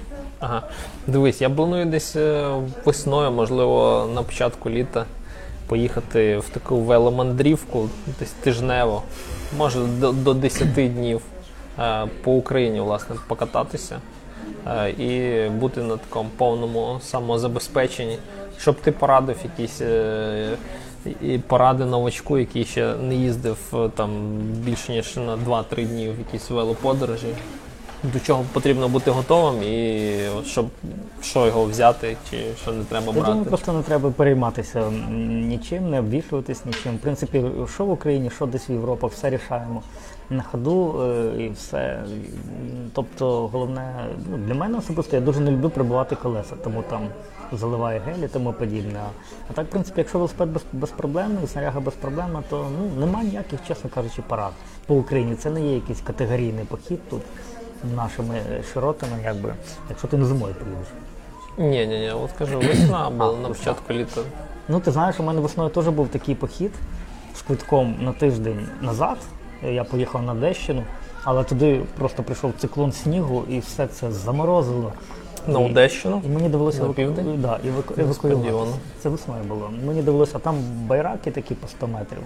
[0.40, 0.62] Ага.
[1.06, 2.50] Дивись, я планую десь е,
[2.84, 5.06] весною, можливо, на початку літа
[5.66, 9.02] поїхати в таку веломандрівку, десь тижнево,
[9.58, 11.22] може до, до 10 днів
[11.78, 14.00] е, по Україні, власне, покататися
[14.66, 18.18] е, і бути на такому повному самозабезпеченні,
[18.58, 19.82] щоб ти порадив якісь.
[21.22, 24.10] І поради новачку, який ще не їздив е, там
[24.64, 27.26] більше ніж на 2-3 дні в якісь велоподорожі.
[28.12, 30.10] До чого потрібно бути готовим, і
[30.46, 30.66] щоб
[31.22, 35.98] що його взяти, чи що не треба Я думаю, просто не треба перейматися нічим, не
[35.98, 36.96] обвішуватись нічим.
[36.96, 39.82] В принципі, що в Україні, що десь в Європі, все рішаємо
[40.30, 42.02] на ходу е, і все.
[42.92, 43.94] Тобто, головне,
[44.30, 47.08] ну, для мене особисто я дуже не люблю прибувати колеса, тому там
[47.56, 49.00] заливає гель і тому подібне.
[49.50, 53.90] А- так, в принципі, якщо велосипед без, безпроблемний, снаряга безпроблемна, то ну, нема ніяких, чесно
[53.94, 54.52] кажучи, парад
[54.86, 55.34] по Україні.
[55.34, 57.22] Це не є якийсь категорійний похід тут
[57.96, 59.54] нашими е, широтами, якби,
[59.88, 60.88] якщо ти не зимою приїдеш.
[61.58, 64.20] Ні, ні, ні, от кажу, весна була на початку літа.
[64.68, 66.72] Ну, ти знаєш, у мене весною теж був такий похід
[67.36, 69.16] з квитком на тиждень назад.
[69.62, 70.84] Я поїхав на Одещину,
[71.24, 74.92] але туди просто прийшов циклон снігу і все це заморозило.
[75.46, 76.22] На Одещину?
[76.26, 77.40] І мені довелося На південь?
[77.42, 78.78] Да, еваку- евакуюватися.
[79.00, 79.70] Це весною було.
[79.86, 82.22] Мені довелося, там байраки такі по 100 метрів.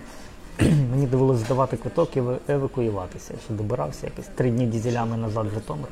[0.90, 3.34] Мені довелося здавати квиток і евакуюватися.
[3.34, 5.88] Я ще добирався якось три дні дізелями назад в Житомир.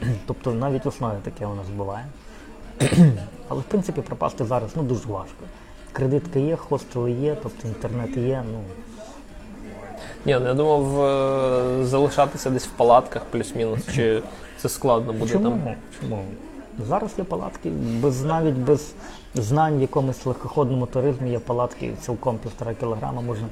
[0.26, 2.06] Тобто навіть весною таке у нас буває.
[3.48, 5.44] Але в принципі пропасти зараз ну, дуже важко.
[5.92, 8.44] Кредитка є, хостели є, тобто інтернет є.
[8.52, 8.58] Ну,
[10.24, 14.22] Ні, ну, я думав е, залишатися десь в палатках плюс-мінус, чи
[14.62, 15.50] це складно буде чому?
[15.50, 15.74] там.
[16.00, 16.24] Чому?
[16.88, 17.70] Зараз є палатки,
[18.02, 18.92] без навіть без
[19.34, 23.46] знань в якомусь легкоходному туризмі є палатки цілком півтора кілограма, можна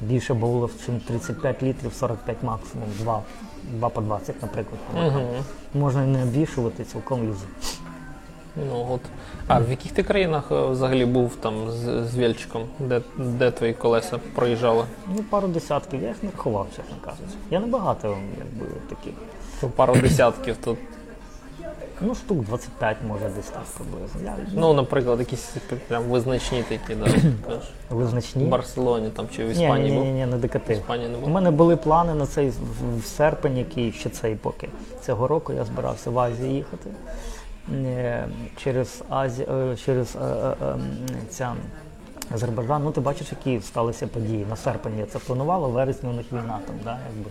[0.00, 3.22] більше баулів, чим 35 літрів, 45 максимум, 2,
[3.72, 4.80] 2 по 20, наприклад.
[5.74, 7.46] Можна і не обвішувати, цілком лізе.
[8.56, 9.00] Ну от.
[9.46, 12.62] А в яких ти країнах е, взагалі був там з, з Вільчиком?
[12.78, 14.84] Де, де твої колеса проїжджали?
[15.16, 17.36] Ну, пару десятків, я їх не рахував, чесно кажучи.
[17.50, 19.12] Я не багато якби таких.
[19.68, 20.78] Пару десятків тут.
[22.04, 24.20] Ну, штук 25, може, десь так приблизно.
[24.24, 25.54] Я, Ну, наприклад, якісь
[25.88, 27.70] прям визначні такі, да, кажеш.
[27.90, 28.44] визначні.
[28.44, 30.06] в Барселоні там чи в Ні, Іспанії ні, був?
[30.06, 30.72] ні, ні, не В.
[30.72, 31.28] Іспанії не У був.
[31.28, 34.68] мене були плани на цей в- в серпень, який ще цей поки.
[35.06, 36.90] Цього року я збирався в Азію їхати.
[37.84, 40.80] Е, Через Азію, е, через е, е, е, м,
[41.30, 41.54] ця
[42.34, 42.82] Азербайджан.
[42.84, 44.46] Ну, ти бачиш, які сталися події.
[44.50, 47.30] На серпень я це планувала, в вересні у них війна там, да, якби.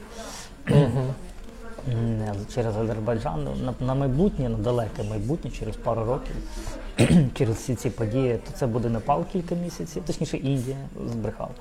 [2.54, 6.36] Через Азербайджан на, на майбутнє, на далеке майбутнє, через пару років,
[7.38, 10.78] через всі ці події, то це буде Непал кілька місяців, точніше Індія
[11.12, 11.52] збрехав.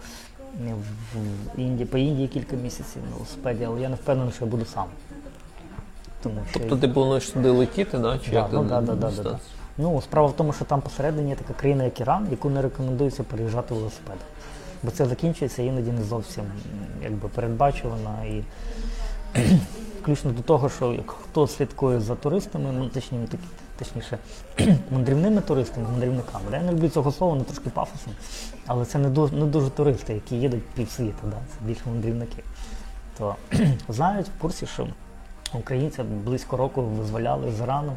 [0.60, 4.50] В, в Індії, по Індії кілька місяців на велосипеді, але я не впевнений, що я
[4.50, 4.86] буду сам.
[6.22, 8.18] Тому що Тобто ти плануєш туди летіти, да?
[8.18, 9.38] Чи Да, як ну, ти да, да, да, да, да.
[9.78, 13.22] Ну, справа в тому, що там посередині є така країна, як Іран, яку не рекомендується
[13.22, 14.26] переїжджати велосипедом.
[14.82, 16.44] Бо це закінчується іноді не зовсім
[17.02, 18.24] якби, передбачувано.
[18.24, 18.42] І
[20.02, 23.38] включно до того, що як хто слідкує за туристами, ну, точніше,
[23.78, 24.18] точніше
[24.90, 26.44] мандрівними туристами, мандрівниками.
[26.52, 28.12] Я не люблю цього слова, воно трошки пафосно,
[28.66, 31.36] але це не дуже, не дуже туристи, які їдуть півсвіту, да?
[31.36, 32.42] це більше мандрівники.
[33.18, 33.36] То
[33.88, 34.86] знають в курсі, що
[35.54, 37.96] українця близько року визволяли з Ірану,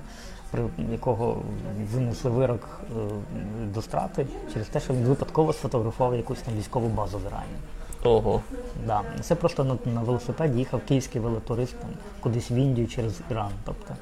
[0.52, 1.42] при якого
[1.94, 2.94] винесли вирок е,
[3.74, 7.58] до страти через те, що він випадково сфотографував якусь там військову базу в Ірані.
[8.04, 8.42] Ого.
[8.88, 9.02] Да.
[9.22, 11.90] Це просто на, на велосипеді їхав київський велотурист там,
[12.20, 13.50] кудись в Індію через Іран.
[13.66, 13.94] Тобто,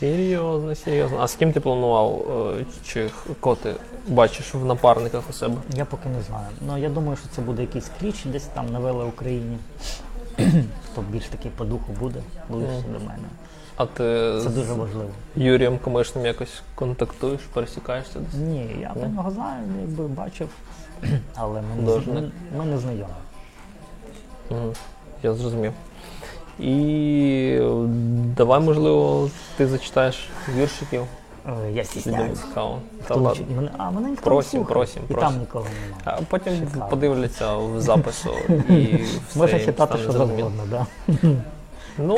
[0.00, 1.18] Серйозно, серйозно.
[1.20, 2.26] А з ким ти планував?
[2.60, 3.10] е, Чи
[3.40, 3.74] кого ти
[4.08, 5.54] бачиш в напарниках у себе?
[5.74, 6.46] я поки не знаю.
[6.66, 9.58] Ну я думаю, що це буде якийсь кліч десь там на велоукраїні.
[10.92, 13.28] Хто більш такий по духу буде, ближче до мене.
[13.76, 15.10] А ти Це з дуже важливо.
[15.36, 18.18] Юрієм Комишним якось контактуєш, пересікаєшся?
[18.34, 20.48] Ні, я про нього знаю, якби бачив,
[21.34, 23.04] але ми не, ми, ми не знайомі.
[24.50, 24.72] Мгм.
[25.22, 25.72] Я зрозумів.
[26.58, 27.58] І
[28.36, 31.00] давай, можливо, ти зачитаєш віршиків.
[31.02, 32.40] Е, Я Буде стісняюсь.
[32.40, 32.78] цікаво.
[32.98, 33.46] Та Хто ладно.
[33.56, 34.74] Мене, а мене ніхто Просім, не слухає.
[34.74, 35.28] просім, І просім.
[35.30, 36.02] там нікого немає.
[36.04, 36.86] А потім Шикарно.
[36.90, 38.30] подивляться в запису
[38.68, 38.96] і
[39.28, 40.52] все Можна їм читати, стане що зрозуміло.
[40.56, 40.86] завгодно,
[41.18, 41.36] да.
[41.98, 42.16] Ну,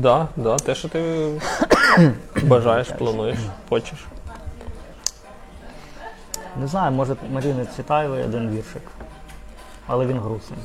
[0.00, 1.28] да, да, те, що ти
[2.42, 3.98] бажаєш, плануєш, хочеш.
[6.60, 8.82] Не знаю, може Маріни Цвітаєвої один віршик,
[9.86, 10.58] але він грустний.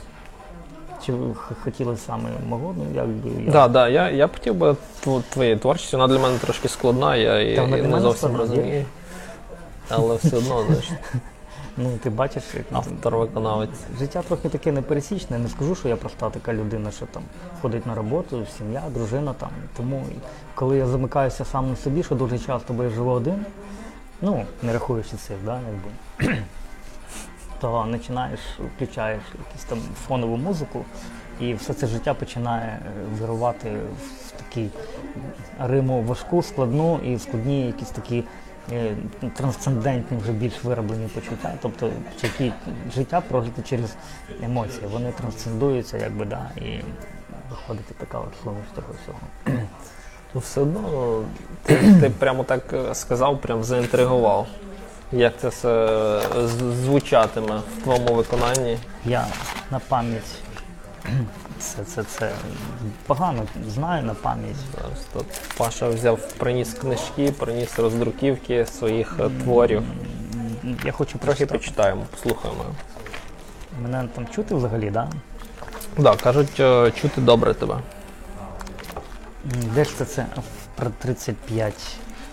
[1.06, 2.76] Чи ви хотіли саме мого?
[2.78, 3.52] Ну, якби я...
[3.52, 4.76] Да, да, я, я б хотів би
[5.06, 8.86] тв- твоєю творчістю, вона для мене трошки складна, я її Та не зовсім складна, розумію.
[9.90, 10.90] Але все одно, знаєш,
[11.78, 13.70] Ну, ти бачиш, як автор-виконавець.
[14.00, 15.40] життя трохи таке непересічне.
[15.40, 17.24] Не скажу, що я проста така людина, що там
[17.62, 19.50] ходить на роботу, сім'я, дружина там.
[19.78, 20.04] Тому
[20.56, 23.46] коли я замикаюся сам на собі, що дуже часто, бо я живу один,
[24.24, 26.36] ну, не рахуючи цих, да, якби.
[27.60, 28.40] то починаєш,
[28.76, 30.86] включаєш якусь там фонову музику,
[31.40, 33.72] і все це життя починає е, вирувати
[34.28, 34.70] в такий
[35.60, 38.24] риму важку, складну і складні якісь такі
[38.72, 38.96] е,
[39.36, 41.54] трансцендентні, вже більш вироблені почуття.
[41.62, 41.90] Тобто
[42.24, 42.54] які
[42.96, 43.96] життя прожити через
[44.44, 46.80] емоції, вони трансцендуються, якби да, і
[47.50, 49.58] виходить така от суміш того всього.
[50.34, 51.22] Ну, все одно
[51.64, 54.48] ти, ти прямо так е, сказав, прям заінтригував.
[55.12, 55.70] Як це все
[56.38, 56.48] е,
[56.84, 58.78] звучатиме в твоєму виконанні?
[59.06, 59.28] Я
[59.72, 60.42] на пам'ять
[61.60, 62.32] це, це, це
[63.08, 64.56] погано знаю на пам'ять.
[65.14, 65.26] Тут
[65.58, 69.84] Паша взяв, приніс книжки, приніс роздруківки своїх е, творів.
[70.86, 71.58] Я хочу Трохи прочитати.
[71.58, 72.64] почитаємо, послухаємо.
[73.82, 75.08] Мене там чути взагалі, да?
[75.98, 76.56] Да, кажуть,
[76.96, 77.80] чути добре тебе.
[79.44, 80.26] Де ж це це
[80.76, 81.74] про 35?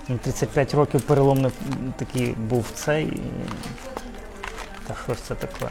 [0.08, 1.50] Ну, 35 років переломний
[1.96, 3.20] такий був цей.
[4.86, 5.68] Та що ж це таке?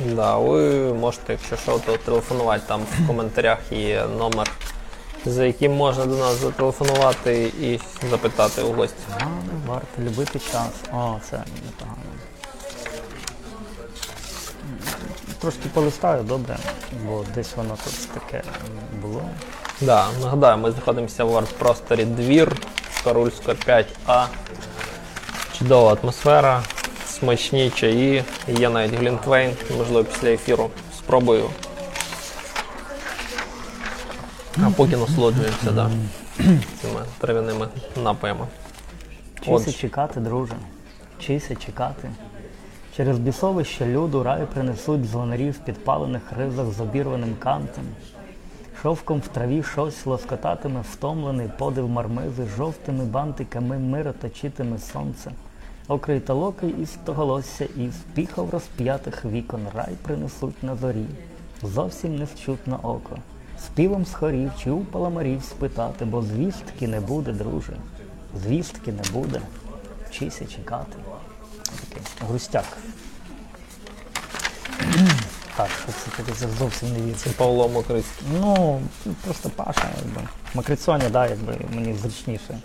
[0.00, 4.50] Да, ви можете, якщо що, то телефонувати там в коментарях є номер,
[5.26, 8.96] за яким можна до нас зателефонувати і запитати у гості.
[9.18, 9.24] А,
[9.66, 10.68] варто любити час.
[10.92, 11.96] О, це непогано.
[14.64, 14.78] М,
[15.40, 16.56] Трошки полистаю, добре,
[17.06, 18.42] бо десь воно тут таке
[19.02, 19.22] було.
[19.80, 22.56] Да, нагадаю, ми знаходимося в арт-просторі Двір,
[23.04, 24.26] Карульська 5А.
[25.58, 26.62] Чудова атмосфера,
[27.06, 31.50] смачні чаї, є навіть глінтвейн, можливо, після ефіру спробую.
[34.56, 35.90] А поки насолоджуємося, да.
[36.82, 38.46] цими трав'яними напоями.
[39.40, 39.72] Чися Отже.
[39.72, 40.54] чекати, друже,
[41.18, 42.10] чися чекати.
[43.00, 47.84] Через бісовище люду рай принесуть дзвонарі в підпалених ризах з обірваним кантом.
[48.82, 55.30] Шовком в траві щось лоскотатиме втомлений подив мармизи, жовтими бантиками мира точитиме сонце.
[55.88, 61.06] Окрий талоки із стоголосся і впіхав розп'ятих вікон рай принесуть на зорі.
[61.62, 63.16] Зовсім не счутно око.
[63.58, 67.76] Співом з хорів чи у паламарів спитати, бо звістки не буде, друже.
[68.44, 69.40] Звістки не буде.
[70.08, 70.96] Вчися чекати.
[71.90, 72.64] Такий грустяк.
[75.56, 77.30] Так, що це таке це зовсім не віриться.
[77.36, 78.26] Павло Мокрицький.
[78.40, 78.80] Ну,
[79.24, 80.20] просто Паша, якби.
[80.54, 82.58] Макрицоні, да, якби мені зручніше.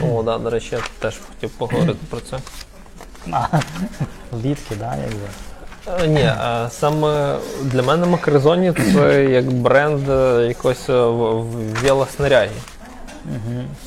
[0.00, 2.38] О, да, до речі, я теж хотів поговорити про це.
[3.32, 3.46] А,
[4.40, 6.04] Звідки, да, якби.
[6.04, 11.74] Е, Ні, е, саме для мене Макризоні це як бренд е, якось е, в- в-
[11.82, 12.50] велоснаряги.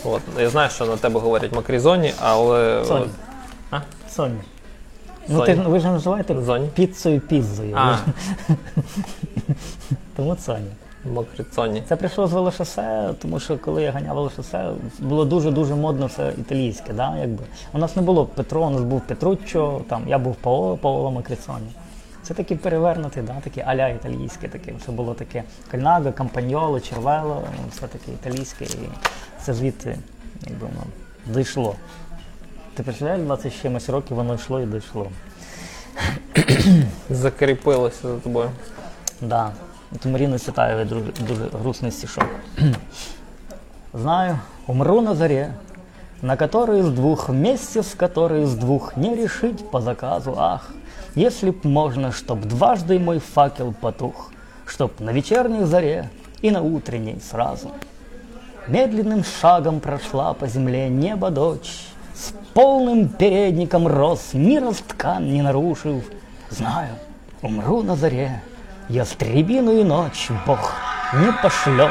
[0.03, 2.83] От, я знаю, що на тебе говорять Макризоні, але.
[2.87, 3.01] Соні.
[3.05, 3.09] от-
[3.71, 3.81] А?
[4.15, 4.39] Соні.
[5.29, 6.69] Ну, ти, ви ж називаєте Зоні.
[6.73, 7.75] піцею піззою.
[7.77, 7.97] А,
[10.15, 10.67] Тому Соні.
[11.05, 11.83] Макрицоні.
[11.89, 16.93] Це прийшло з велошосе, тому що коли я ганяв велошосе, було дуже-дуже модно все італійське.
[16.93, 17.17] Да?
[17.17, 17.43] Якби.
[17.73, 21.71] У нас не було Петро, у нас був Петруччо, там, я був Паоло, Паоло Макрицоні.
[22.23, 23.35] Це такі перевернуті, да?
[23.43, 28.65] такі аля італійське, таке, що було таке Кальнага, Кампаньоло, Червело, все таке італійське.
[28.65, 28.89] І
[29.41, 29.97] це звідти
[30.47, 30.83] якби, воно
[31.37, 31.75] дійшло.
[32.78, 35.06] Ти представляєш, 20 з чимось років воно йшло і дійшло.
[37.10, 38.50] Закріпилося за тобою.
[39.20, 39.52] Да.
[39.94, 42.26] От Маріни Цветаєвої дуже, дуже грустний стишок.
[43.94, 45.54] Знаю, умру на заре,
[46.22, 50.70] на которой из двух, вместе с которой из двух не решить по заказу, ах,
[51.14, 54.32] если б можно, чтоб дважды мой факел потух,
[54.66, 56.10] чтоб на вечерней заре
[56.42, 57.70] и на утренней сразу.
[58.66, 61.97] Медленным шагом прошла по земле небо дочь, С
[62.54, 66.04] полным передником роз, мира ткан не нарушив.
[66.50, 66.88] Знаю,
[67.42, 68.42] умру на заре,
[68.88, 70.72] ястребиную ночь Бог
[71.14, 71.90] не пошлет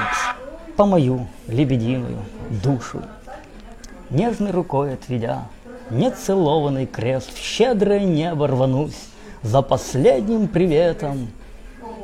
[0.77, 2.17] по мою лебединую
[2.63, 3.01] душу.
[4.09, 5.41] Нежной рукой отведя
[5.89, 8.97] нецелованный крест, в щедрое небо рванусь
[9.43, 11.27] за последним приветом.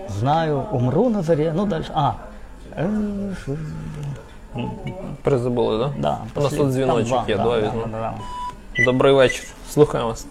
[0.10, 2.16] Знаю, умру на заре, ну дальше, а,
[2.76, 3.58] э, ш-
[5.24, 6.00] Призабули, так?
[6.02, 8.14] да, У нас послед- тут дзвіночок там є, два, давай да, візьмемо.
[8.79, 9.45] Добрий вечір.
[9.71, 10.27] Слухаємо вас.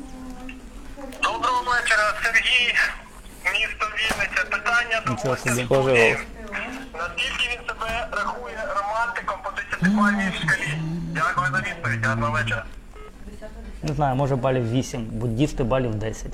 [1.24, 2.74] Доброго вечора, Сергій.
[3.54, 4.44] Місто Вінниця.
[4.52, 5.66] Питання до Нічого гостя собі.
[5.66, 6.18] студії.
[6.94, 10.68] Наскільки він себе рахує романтиком по 10-бальній шкалі?
[11.14, 12.06] Дякую за відповідь.
[12.06, 12.64] Гарного вечора.
[13.84, 16.32] Не знаю, може балів 8, буддісти балів 10.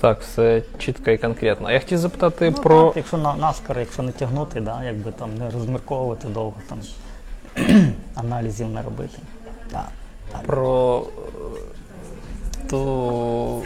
[0.00, 1.70] Так, все чітко і конкретно.
[1.70, 2.86] Я хотів запитати Ну, про.
[2.88, 6.80] так, якщо на наскар, якщо не тягнути, да, якби там не розмірковувати довго, там
[8.14, 9.18] аналізів не робити.
[10.46, 13.62] Про е, ту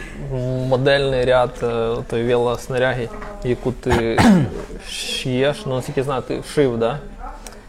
[0.69, 3.09] модельний ряд е, тої велоснаряги,
[3.43, 4.19] яку ти
[4.87, 5.65] шиєш.
[5.65, 6.99] Ну, наскільки знаю, ти шив, да?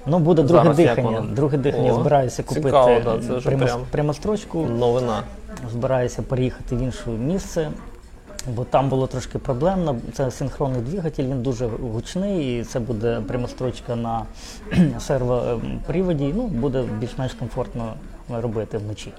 [0.06, 1.20] Ну, буде друге Зараз дихання.
[1.20, 1.92] Друге дихання.
[1.92, 3.80] О, збираюся купити цікаво, да, це вже прямо, прям.
[3.90, 5.22] прямострочку, Новина.
[5.72, 7.68] збираюся переїхати в інше місце.
[8.48, 9.96] Бо там було трошки проблемно.
[10.12, 14.22] Це синхронний двигатель, він дуже гучний, і це буде прямострочка на
[15.00, 16.32] сервоприводі.
[16.36, 17.94] Ну, буде більш-менш комфортно
[18.28, 19.12] робити вночі.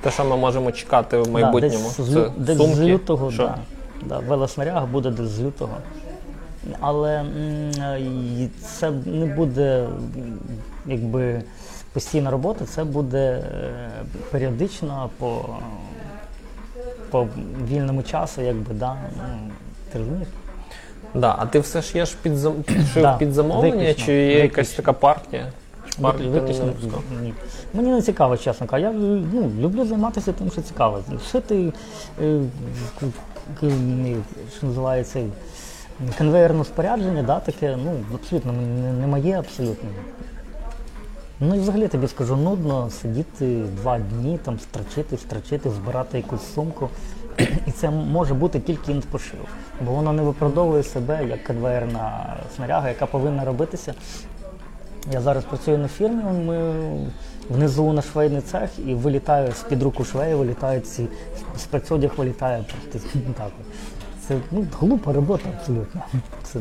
[0.00, 1.84] Те, що ми можемо чекати в Да, майбутньому.
[1.96, 2.74] десь, з, це десь сумки.
[2.74, 3.42] з лютого, Що?
[3.42, 3.58] да,
[4.02, 5.76] да, велоснаряг буде десь з лютого.
[6.80, 7.24] Але
[8.64, 9.86] це не буде
[10.86, 11.42] якби
[11.92, 13.70] постійна робота, це буде е,
[14.30, 15.44] періодично по,
[17.10, 17.28] по
[17.68, 19.50] вільному часу, якби, да, ну,
[19.92, 20.28] ти розумієш?
[21.14, 22.54] Да, а ти все ж є ж під, зам...
[22.94, 25.52] Да, під замовлення, виключно, чи є якась така партія?
[26.00, 27.02] Партія ти не випускав?
[27.22, 27.34] ні.
[27.74, 28.92] Мені не цікаво, чесно кажучи.
[28.92, 28.92] Я
[29.32, 31.00] ну, люблю займатися тим, що цікаво.
[31.30, 31.72] Шити,
[32.22, 32.40] е,
[34.56, 35.20] що називається,
[36.18, 39.88] конвейерне спорядження, да, таке, ну, абсолютно не, не моє, абсолютно.
[41.40, 46.88] Ну і взагалі тобі скажу, нудно сидіти два дні, там строчити, строчити, збирати якусь сумку.
[47.66, 49.40] І це може бути тільки інфошив,
[49.80, 53.94] бо воно не виправдовує себе як конвейерна снаряга, яка повинна робитися
[55.12, 56.74] я зараз працюю на фірмі, ми
[57.50, 61.08] внизу на швейний цех і вилітаю з-під руку швеї, вилітають ці
[61.56, 62.64] спецодяг вилітає
[63.36, 63.50] так.
[64.28, 66.02] Це ну, глупа робота абсолютно.
[66.42, 66.60] Це,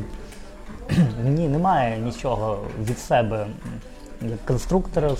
[1.23, 3.47] мені немає нічого від себе
[4.21, 5.11] як конструктора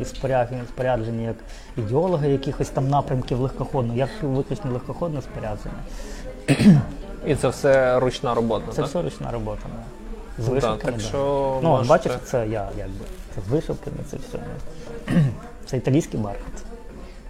[0.00, 1.36] і спорядження, спорядження, як
[1.76, 3.98] ідеолога якихось там напрямків легкоходного.
[3.98, 5.82] Я шив виключно легкоходне спорядження.
[7.26, 8.86] І це все ручна робота, Це так?
[8.86, 9.62] все ручна робота.
[9.64, 9.99] да.
[10.38, 11.00] З Да, вишивками, так да.
[11.02, 11.18] що
[11.62, 13.04] Ну, можете- бачиш, це я якби.
[13.34, 14.38] Це з вишивками, це все.
[15.66, 16.64] Це італійський бархат.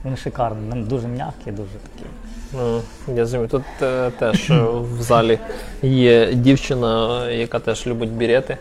[0.04, 2.10] Він шикарний, він дуже м'який, дуже такий.
[2.52, 2.80] Ну,
[3.14, 3.48] я розумію.
[3.48, 4.62] Тут е, теж е,
[4.98, 5.38] в залі
[5.82, 8.56] є дівчина, яка теж любить бірети.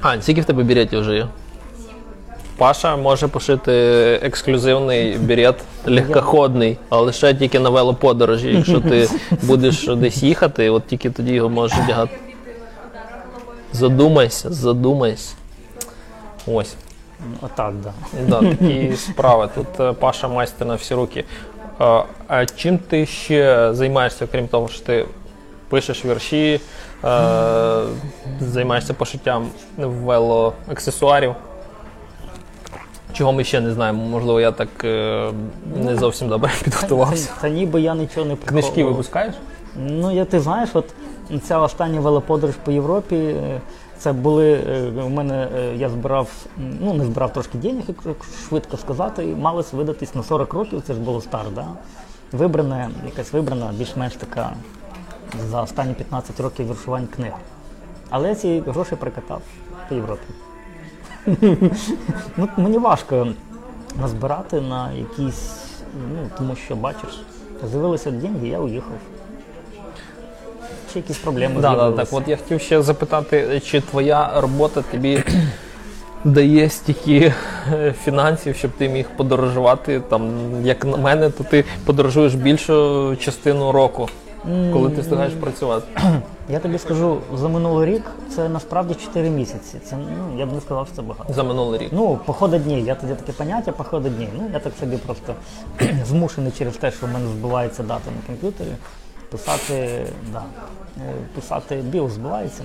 [0.00, 1.26] А, скільки в тебе біретів вже є?
[2.56, 3.72] Паша може пошити
[4.22, 5.56] ексклюзивний бірет
[5.86, 8.48] легкоходний, але лише тільки на велоподорожі.
[8.48, 9.08] Якщо ти
[9.42, 12.16] будеш десь їхати, от тільки тоді його можеш одягати.
[13.72, 15.34] Задумайся, задумайся.
[16.46, 16.74] Ось.
[17.42, 17.92] Отак, так.
[18.28, 19.48] Да, такі справи.
[19.54, 21.24] Тут е, Паша майстер на всі руки.
[22.28, 25.06] А, чим ти ще займаєшся, крім того, що ти
[25.68, 26.60] пишеш вірші,
[27.04, 27.82] е,
[28.40, 31.34] займаєшся пошиттям велоаксесуарів?
[33.12, 34.04] Чого ми ще не знаємо?
[34.04, 35.30] Можливо, я так е,
[35.76, 37.30] не зовсім добре підготувався.
[37.34, 38.92] Та, та ніби я нічого не Книжки приховував.
[38.92, 39.34] випускаєш?
[39.76, 40.84] Ну, я ти знаєш, от
[41.42, 43.16] ця остання велоподорож по Європі.
[43.16, 43.60] е,
[43.98, 46.28] Це були е, у мене, е, я збирав,
[46.80, 48.16] ну не збирав трошки денег, як
[48.48, 51.66] швидко сказати, і малось видатись на 40 років, це ж було старт, да?
[52.32, 54.52] Вибрана, якась вибрана, більш-менш така
[55.50, 57.36] за останні 15 років віршувань книга.
[58.10, 59.42] Але я ці гроші прикатав
[59.88, 60.26] по Європі.
[62.36, 63.28] ну, мені важко
[64.00, 65.52] назбирати на якісь,
[66.12, 67.22] ну, тому що бачиш,
[67.70, 68.96] з'явилися деньги, я уїхав.
[70.92, 72.08] Чи якісь проблеми Да, да, так.
[72.10, 75.22] От я хотів ще запитати, чи твоя робота тобі
[76.24, 77.32] дає стільки
[77.72, 80.00] е, фінансів, щоб ти міг подорожувати.
[80.00, 80.30] Там,
[80.64, 84.08] як на мене, то ти подорожуєш більшу частину року,
[84.72, 85.86] коли ти встигаєш працювати.
[86.48, 88.02] Я тобі скажу, за минулий рік
[88.36, 89.78] це насправді 4 місяці.
[89.84, 91.32] Це ну я б не сказав, що це багато.
[91.32, 91.88] За минулий рік.
[91.92, 92.82] Ну, походи дні.
[92.82, 94.28] Я тоді таке поняття походи дні.
[94.38, 95.34] Ну, я так собі просто
[96.06, 98.68] змушений через те, що в мене збивається дата на комп'ютері,
[99.32, 100.42] писати, да,
[100.98, 102.62] е, писати біос збивається.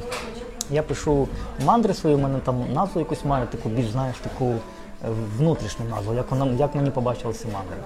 [0.72, 1.28] Я пишу
[1.66, 4.58] мандри свої, у мене там назву якусь маю, таку більш знаєш, таку е,
[5.38, 7.78] внутрішню назву, як, вона, як мені побачилися мандри.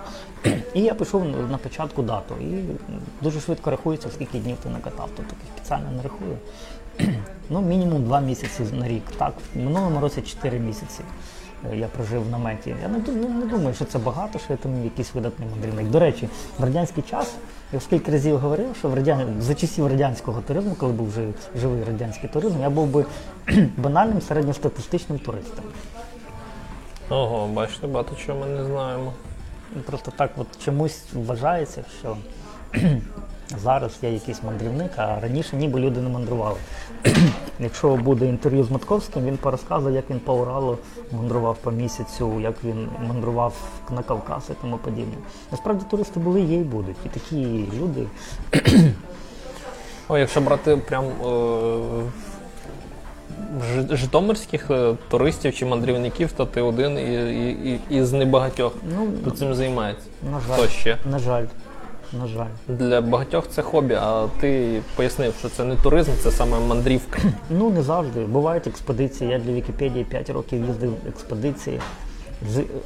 [0.73, 2.35] І я пишу на початку дату.
[2.41, 2.63] І
[3.21, 5.09] дуже швидко рахується, скільки днів ти накатав.
[5.17, 6.37] Тобто спеціально не рахую.
[7.49, 9.03] Ну, мінімум два місяці на рік.
[9.17, 11.01] Так, в минулому році 4 місяці
[11.71, 12.75] е, я прожив в наметі.
[12.81, 15.87] Я не, ну, не думаю, що це багато, що я там якийсь видатний мандрівник.
[15.87, 16.29] До речі,
[16.59, 17.35] в радянський час
[17.73, 19.41] я скільки разів говорив, що в радян...
[19.41, 23.05] за часів радянського туризму, коли був вже живий радянський туризм, я був би
[23.77, 25.65] банальним середньостатистичним туристом.
[27.09, 29.13] Ого, бачите, багато чого ми не знаємо.
[29.85, 32.17] Просто так от чомусь вважається, що
[33.57, 36.57] зараз я якийсь мандрівник, а раніше ніби люди не мандрували.
[37.59, 40.77] Якщо буде інтерв'ю з Матковським, він порозказує, як він по Уралу
[41.11, 43.53] мандрував по місяцю, як він мандрував
[43.95, 45.13] на Кавказ і тому подібне.
[45.51, 46.95] Насправді туристи були, є і будуть.
[47.05, 48.05] І такі люди.
[50.09, 51.77] О, якщо брати прям е,
[53.95, 59.31] житомирських е, туристів чи мандрівників, то ти один і, і, і, із небагатьох, Ну, хто
[59.31, 60.05] цим займається.
[60.31, 60.97] на жаль, Хто ще?
[61.11, 61.45] на жаль,
[62.13, 62.49] на жаль.
[62.67, 67.19] Для багатьох це хобі, а ти пояснив, що це не туризм, це саме мандрівка.
[67.49, 68.19] Ну, не завжди.
[68.19, 69.29] Бувають експедиції.
[69.31, 71.79] Я для Вікіпедії 5 років їздив експедиції.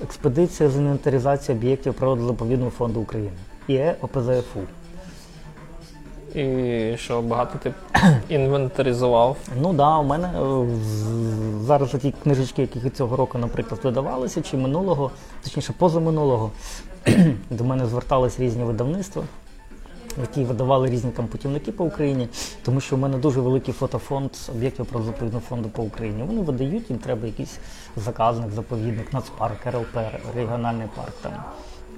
[0.03, 3.32] Експедиція з інвентаризації об'єктів природозаповідного фонду України.
[3.67, 4.59] ІЕ ОПЗФУ.
[6.36, 7.74] І що багато ти
[8.30, 9.38] інвентаризував.
[9.62, 10.68] Ну так, да, у мене е,
[11.62, 15.12] зараз ті книжечки, які цього року, наприклад, видавалися, чи минулого,
[15.44, 16.52] точніше позаминулого,
[17.50, 19.24] до мене звертались різні видавництва,
[20.22, 22.28] які видавали різні там путівники по Україні,
[22.64, 26.24] тому що в мене дуже великий фотофонд об'єктів природозаповідного фонду по Україні.
[26.24, 27.60] Вони видають, їм треба якийсь
[27.96, 29.98] заказник, заповідник, нацпарк, РЛП,
[30.36, 31.34] регіональний парк, там,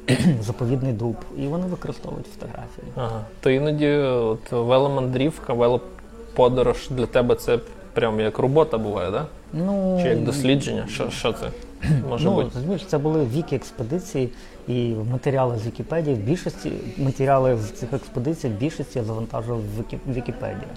[0.41, 1.16] заповідний дуб.
[1.38, 2.88] І вони використовують фотографії.
[2.95, 3.22] Ага.
[3.39, 7.60] То іноді от, веломандрівка, велоподорож для тебе це
[7.93, 9.26] прям як робота буває, да?
[9.53, 10.86] Ну, Чи як дослідження?
[10.89, 11.45] Що, що це
[12.10, 12.49] може ну, бути?
[12.55, 14.30] розумієш, це були віки експедиції
[14.68, 16.16] і матеріали з Вікіпедії.
[16.16, 20.68] В більшості матеріали з цих експедицій в більшості я завантажував в Вікі- Вікіпедію.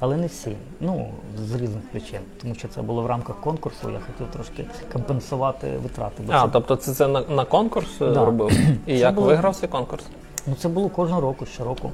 [0.00, 0.56] Але не всі.
[0.80, 1.08] Ну,
[1.46, 2.20] з різних причин.
[2.42, 6.22] Тому що це було в рамках конкурсу, я хотів трошки компенсувати витрати.
[6.26, 8.24] Бо А, це, тобто це, це на, на конкурс е, Да.
[8.24, 8.52] робив?
[8.86, 10.04] І як було- виграв цей конкурс?
[10.46, 11.92] ну, це було кожного року, щороку.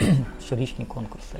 [0.46, 1.36] Щорічні конкурси.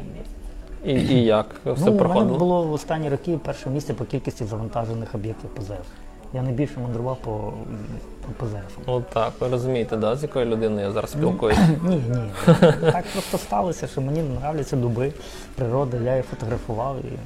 [0.84, 4.44] І, і як все ну, у мене було в останні роки перше місце по кількості
[4.44, 5.72] завантажених об'єктів ПЗФ.
[6.34, 7.52] Я найбільше мандрував по,
[8.26, 8.78] по ПЗФ.
[8.86, 11.68] От так, ви розумієте, да, з якою людиною я зараз спілкуюся?
[11.84, 12.32] Ні, ні.
[12.80, 15.12] Так просто сталося, що мені нравляться дуби,
[15.54, 17.18] природа, я їх фотографував і.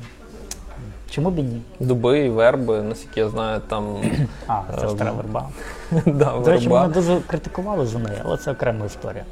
[1.15, 1.61] Чому б і ні?
[1.81, 3.97] Дуби і верби, наскільки я знаю, там
[4.47, 5.49] А, це ж Ем, треба верба.
[6.07, 6.81] да, До речі, верба.
[6.83, 9.25] мене дуже критикували за неї, але це окрема історія.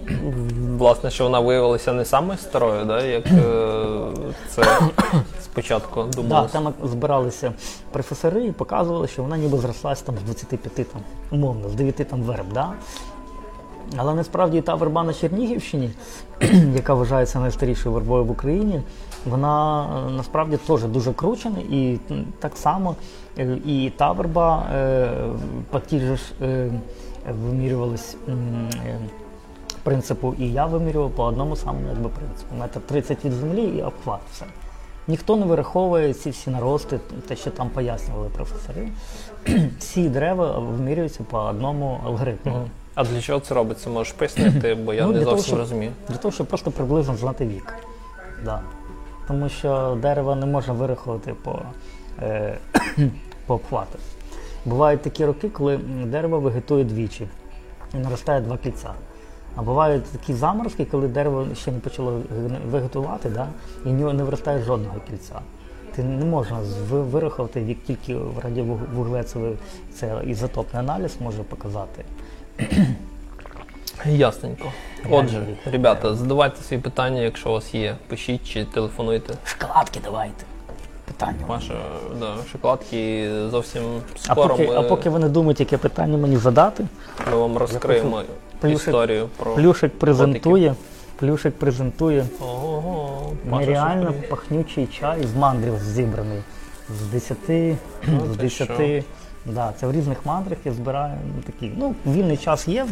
[0.78, 3.32] Власне, що вона виявилася не самою старою, да, як е,
[4.48, 4.62] це
[5.42, 6.48] спочатку Да, думали.
[6.52, 7.52] там збиралися
[7.92, 12.22] професори і показували, що вона ніби зрослась там з 25 там, умовно, з 9 там
[12.22, 12.52] верб.
[12.54, 12.72] Да?
[13.96, 15.90] Але насправді та верба на Чернігівщині,
[16.74, 18.82] яка вважається найстарішою вербою в Україні,
[19.26, 21.98] вона е, насправді теж дуже кручена і
[22.38, 22.96] так само
[23.38, 25.10] е, і та верба е,
[25.70, 26.22] по тій же ж
[27.44, 28.16] вимірювалась
[29.82, 32.54] принципу, і я вимірював по одному самому якби, принципу.
[32.58, 34.20] Метр 30 від землі і обхват.
[34.32, 34.44] Все.
[35.08, 38.88] Ніхто не вираховує ці всі нарости, те, що там пояснювали професори.
[39.78, 42.68] Всі дерева вимірюються по одному алгоритму.
[42.94, 43.90] А для чого це робиться?
[43.90, 45.92] Можеш пояснити, бо я Ну, не зовсім розумію.
[46.08, 47.74] Для того, щоб просто приблизно знати вік.
[48.44, 48.60] Да.
[49.28, 51.58] Тому що дерево не можна вирахувати по,
[52.22, 52.58] е,
[53.46, 53.98] по обхвату.
[54.64, 55.76] Бувають такі роки, коли
[56.06, 57.28] дерево вегетує двічі
[57.94, 58.90] і наростає два кільця.
[59.56, 63.48] А бувають такі заморозки, коли дерево ще не почало ге- вегетувати, да,
[63.84, 65.40] і в нього не виростає жодного кільця.
[65.96, 66.58] Ти не можна
[66.90, 69.52] вирахувати вік тільки в радіовуглецевий
[69.94, 72.04] це ізотопний аналіз може показати.
[74.06, 74.72] Ясненько.
[75.10, 77.96] Отже, ребята, задавайте свої питання, якщо у вас є.
[78.06, 79.34] Пишіть чи телефонуйте.
[79.44, 80.44] Шоколадки давайте.
[81.04, 81.38] Питання.
[81.48, 81.74] Маша,
[82.20, 83.82] да, шоколадки зовсім
[84.28, 86.86] А скоро поки, ми, а поки ви не думаєте, яке питання мені задати,
[87.30, 88.22] ми вам розкриємо
[88.62, 90.74] Плюшик- історію про Плюшик презентує,
[91.16, 96.42] Плюшик презентує Ого, нереально пахнючий чай з мандрів зібраний.
[97.00, 97.76] З 10, з ти
[98.42, 99.04] 10.
[99.46, 101.72] Да, це в різних мандрах я збираю ну, такі.
[101.76, 102.86] Ну, вільний час є.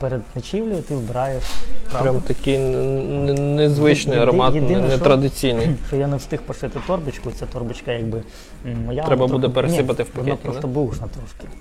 [0.00, 1.42] Перед ночівлею ти збираєш.
[1.90, 2.10] правда?
[2.10, 5.68] Прям такий н- н- незвичний Єди- аромат, єдине, не- що- нетрадиційний.
[5.88, 8.22] Що я не встиг пошити торбочку, ця торбочка якби
[8.66, 9.02] м, моя.
[9.02, 10.66] Треба вона буде трохи- пересипати Ні, в пакеті, Вона просто да?
[10.68, 11.56] бушна трошки.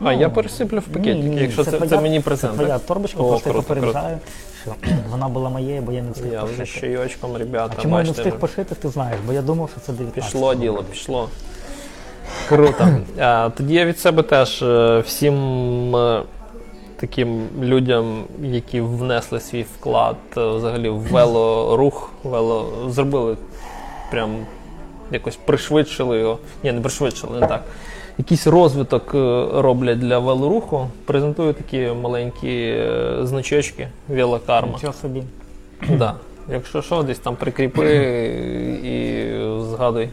[0.00, 2.52] А Ну, я пересиплю в пакетики, Ні, ні, якщо це, це, твоя- мені презент.
[2.52, 2.86] Це твоя так?
[2.86, 3.80] торбочка, О, просто я круто, круто.
[3.86, 4.18] попереджаю,
[4.62, 4.74] що
[5.10, 6.80] вона була моєю, бо я не встиг Я вже з пошити.
[6.80, 8.28] чайочком, ребята, А чому я не бачите.
[8.28, 10.24] встиг пошити, ти знаєш, бо я думав, що це 19.
[10.32, 11.28] Пішло діло, пішло.
[12.48, 12.88] Круто.
[13.20, 16.22] А, тоді я від себе теж е, всім е,
[16.96, 23.36] таким людям, які внесли свій вклад е, взагалі в велорух, вело, зробили
[24.10, 24.30] прям
[25.10, 26.38] якось пришвидшили його.
[26.64, 27.62] Ні, не пришвидшили, не так.
[28.18, 29.14] Якийсь розвиток
[29.54, 30.86] роблять для велоруху.
[31.04, 32.82] Презентую такі маленькі
[33.22, 34.72] значочки велокарма.
[34.72, 35.22] Нічого собі.
[35.88, 36.14] Да.
[36.48, 37.86] Якщо що, десь там прикріпи
[38.84, 39.28] і
[39.70, 40.08] згадуй.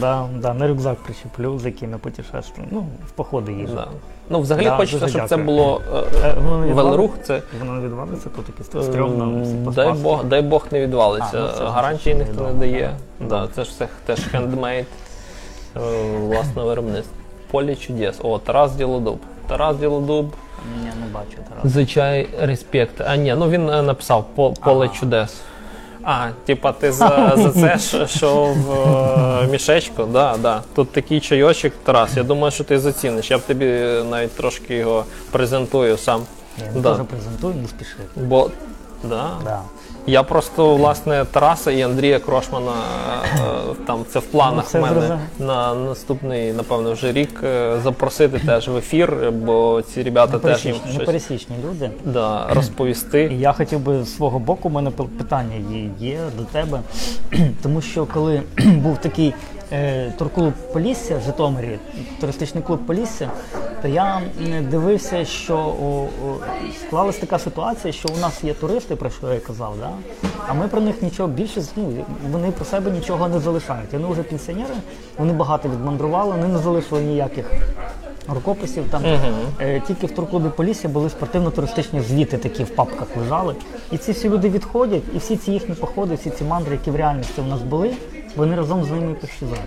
[0.00, 2.64] Да, да, на рюкзак причеплю, з яким я.
[2.70, 3.74] Ну, в походи їжджу.
[3.74, 3.86] Да.
[4.30, 5.46] Ну, взагалі Да, хочеться, дуже щоб це дякую.
[5.46, 7.10] було е, Е, воно не велорух.
[7.22, 9.42] Це Воно не відвалиться, тут якесь стрьомно.
[9.42, 9.92] всі м, пластмаски.
[9.92, 11.38] дай Бог, дай Бог не відвалиться.
[11.38, 12.54] А, ну, це Гарантії ніхто не добре.
[12.68, 12.90] дає.
[13.20, 14.86] Да, це ж все теж хендмейд,
[15.76, 15.80] е,
[16.18, 17.16] власне виробництво.
[17.50, 18.18] Поле чудес.
[18.22, 19.18] О, Тарас Ділодуб.
[19.48, 20.26] Тарас Ділодуб.
[20.82, 21.72] Ні, не бачу Тарас.
[21.72, 23.00] Звичай респект.
[23.00, 24.94] А ні, ну він е, написав «По- поле Ага.
[25.00, 25.40] чудес.
[26.04, 28.72] А, типа, ти за, за це що- в
[29.44, 30.04] е, мішечку?
[30.04, 30.62] Да, да.
[30.74, 32.16] Тут такий чайочок, Тарас.
[32.16, 33.30] Я думаю, що ти заціниш.
[33.30, 33.66] Я б тобі
[34.10, 36.22] навіть трошки його презентую сам.
[36.58, 36.90] Я Да.
[36.90, 37.96] дуже презентую, не спіши.
[38.16, 38.50] Бо
[39.04, 39.30] да.
[39.44, 39.60] Да.
[40.06, 42.72] Я просто власне Тараса і Андрія Крошмана
[43.38, 43.38] е,
[43.86, 45.18] там це в планах це в мене зразу.
[45.38, 50.76] на наступний, напевно, вже рік е, запросити теж в ефір, бо ці ребята теж їм
[50.92, 51.90] щось пересічні люди.
[52.04, 53.32] да, розповісти.
[53.38, 56.80] Я хотів би з свого боку, у мене пи- питання є, є до тебе.
[57.62, 59.34] Тому що коли був такий
[60.18, 61.78] турклуб Полісся в Житомирі,
[62.20, 63.30] туристичний клуб Полісся,
[63.82, 64.22] то я
[64.70, 65.74] дивився, що
[66.80, 69.90] склалась така ситуація, що у нас є туристи, про що я казав, да?
[70.48, 73.92] а ми про них нічого більше ну, вони про себе нічого не залишають.
[73.92, 74.74] Вони вже пенсіонери,
[75.18, 77.50] вони багато відмандрували, вони не залишили ніяких
[78.28, 78.84] рукописів.
[78.90, 79.02] Там
[79.60, 83.54] е, тільки в турклубі Полісся були спортивно-туристичні звіти, такі в папках лежали.
[83.92, 86.96] І ці всі люди відходять, і всі ці їхні походи, всі ці мандри, які в
[86.96, 87.90] реальності у нас були,
[88.36, 89.64] вони разом з ними пощазають.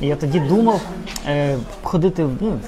[0.00, 0.80] І я тоді думав
[1.28, 2.60] е, ходити ну,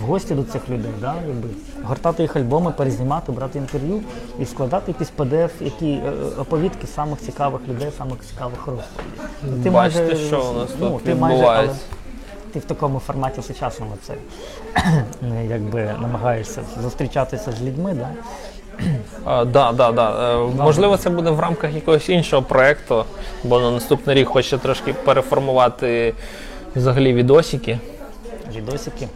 [0.00, 1.48] в гості до цих людей, да, якби,
[1.86, 4.00] гортати їх альбоми, перезнімати, брати інтерв'ю
[4.38, 9.62] і складати якісь PDF, які е, оповідки самих цікавих людей, самих цікавих розповідей.
[9.62, 11.68] Ти Бачите, майже, що у нас ну, тут ти майже, але
[12.52, 14.14] ти в такому форматі сучасному це
[15.22, 18.08] е, якби намагаєшся зустрічатися з людьми, да?
[19.24, 20.34] А, да, да, да.
[20.34, 23.04] Е, Можливо, це буде в рамках якогось іншого проєкту,
[23.44, 26.14] бо на наступний рік хоче трошки переформувати
[26.76, 27.78] взагалі відосики.
[28.56, 29.08] відосики.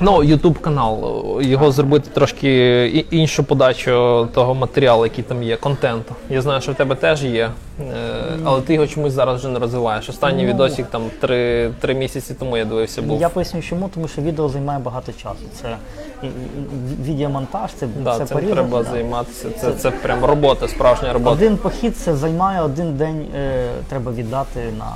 [0.00, 0.98] Ну, Ютуб канал,
[1.42, 6.14] його зробити трошки іншу подачу того матеріалу, який там є, контенту.
[6.30, 7.50] Я знаю, що в тебе теж є.
[7.80, 7.90] Е,
[8.44, 10.08] але ти його чомусь зараз вже не розвиваєш.
[10.08, 10.48] Останній Ну.
[10.48, 13.20] відосик там три, три місяці тому я дивився був.
[13.20, 15.36] Я поясню, чому, тому що відео займає багато часу.
[15.62, 15.76] Це
[17.02, 18.90] відеомонтаж, це, Да, це цим треба да.
[18.90, 19.50] займатися.
[19.60, 21.30] Це, це прям робота, справжня робота.
[21.30, 24.92] Один похід це займає один день, е, треба віддати на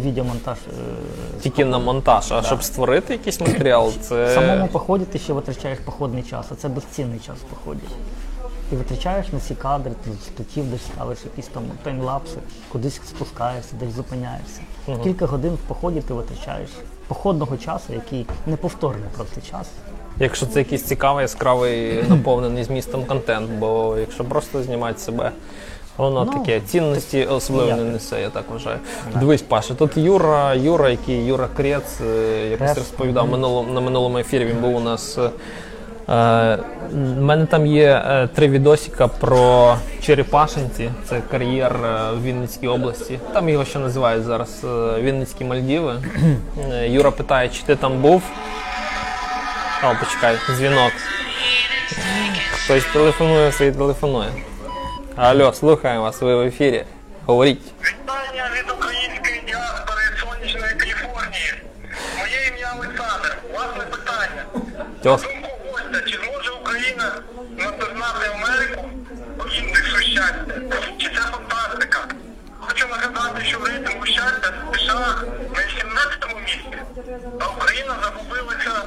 [0.00, 0.58] відеомонтаж.
[0.58, 5.78] Е, Тільки на монтаж, а щоб створити якийсь матеріал, це самому поході ти ще витрачаєш
[5.78, 7.82] походний час, а це безцінний час в поході.
[8.70, 12.36] Ти витрачаєш на ці кадри, ти статів десь ставиш якісь там таймлапси,
[12.72, 14.60] кудись спускаєшся, десь зупиняєшся.
[15.04, 16.70] Кілька годин в поході ти витрачаєш
[17.08, 19.66] походного часу, який неповторний просто час.
[20.18, 25.30] Якщо це якийсь цікавий, яскравий, наповнений змістом контент, бо якщо просто знімати себе.
[25.96, 28.78] Воно Ну, таке цінності особливо не несе, я так вважаю.
[29.20, 34.44] Дивись, Паша, тут Юра, Юра, який Юра Крець, е, якось розповідав минуло, на минулому ефірі.
[34.44, 35.18] Він був у нас.
[35.18, 35.30] е,
[36.08, 36.58] Е,
[37.18, 40.90] У мене там є е, три відосика про Черепашинці.
[41.08, 43.18] Це кар'єр е, в Вінницькій області.
[43.32, 45.94] Там його ще називають зараз е, Вінницькі Мальдіви.
[46.72, 48.22] Е, Юра питає, чи ти там був.
[49.84, 50.92] О, почекай, дзвінок.
[52.52, 54.32] Хтось телефонує, свій телефонує.
[55.16, 56.84] Алло, слухаємо вас, ви в ефірі.
[57.26, 57.62] Говоріть.
[57.82, 61.54] Вітання від української діаспори сонячної Каліфорнії.
[62.18, 63.36] Моє ім'я Олександр.
[63.52, 64.44] Власне питання.
[65.02, 65.22] Тьос.
[65.22, 67.12] Думку гостя, чи зможе Україна
[67.58, 68.90] наздогнати Америку
[69.38, 70.54] по індексу щастя?
[70.98, 72.08] Чи це фантастика?
[72.60, 75.22] Хочу нагадати, що в рейтингу щастя США
[75.54, 76.78] на 17-му місці,
[77.40, 78.82] а Україна загубилася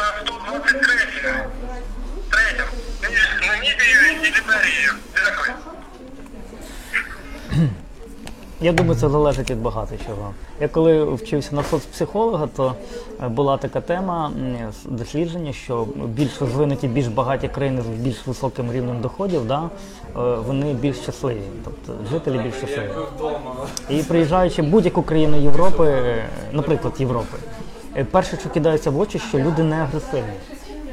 [0.00, 1.44] на 123-му.
[2.30, 2.72] Третьому.
[3.02, 4.92] Між Намібією і Ліберією.
[5.14, 5.56] Дякую.
[8.62, 10.34] Я думаю, це залежить від багато чого.
[10.60, 12.74] Я коли вчився на соцпсихолога, то
[13.22, 14.32] е, була така тема
[14.84, 19.68] дослідження, що більш розвинуті, більш багаті країни з більш високим рівнем доходів, да, е,
[20.46, 22.90] вони більш щасливі, тобто жителі більш щасливі.
[23.90, 27.36] І приїжджаючи в будь-яку країну Європи, е, наприклад, Європи,
[28.10, 30.32] перше, що кидається в очі, що люди не агресивні.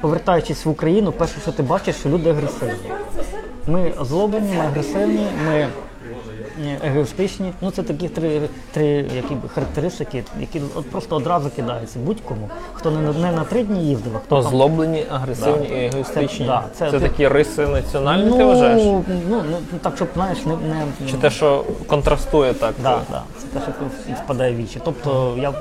[0.01, 2.91] Повертаючись в Україну, перше, що ти бачиш, що люди агресивні.
[3.67, 5.67] Ми озлоблені, ми агресивні, ми
[6.65, 7.53] е, егоїстичні.
[7.61, 8.41] Ну це такі три,
[8.71, 8.85] три
[9.15, 14.11] які характеристики, які от просто одразу кидаються будь-кому, хто не, не на три дні їздив,
[14.15, 16.45] а хто там Озлоблені, агресивні і егоїстичні.
[16.45, 18.83] Це- да, це це ти- такі риси національні, ну, ти вважаєш?
[18.83, 22.73] Ну, ну, так, щоб знаєш, не, не Чи те, що контрастує так?
[22.83, 23.71] Да, да, це те, що
[24.23, 24.79] впадає в вічі.
[24.83, 25.53] Тобто я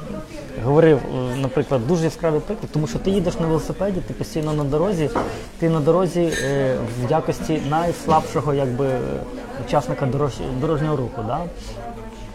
[0.65, 4.65] говорив, е, наприклад, дуже яскравий приклад, тому що ти їдеш на велосипеді, ти постійно на
[4.65, 5.11] дорозі,
[5.59, 8.89] ти на дорозі е, в якості найслабшого якби,
[9.67, 11.23] учасника дорож, дорожнього руху.
[11.27, 11.41] Да?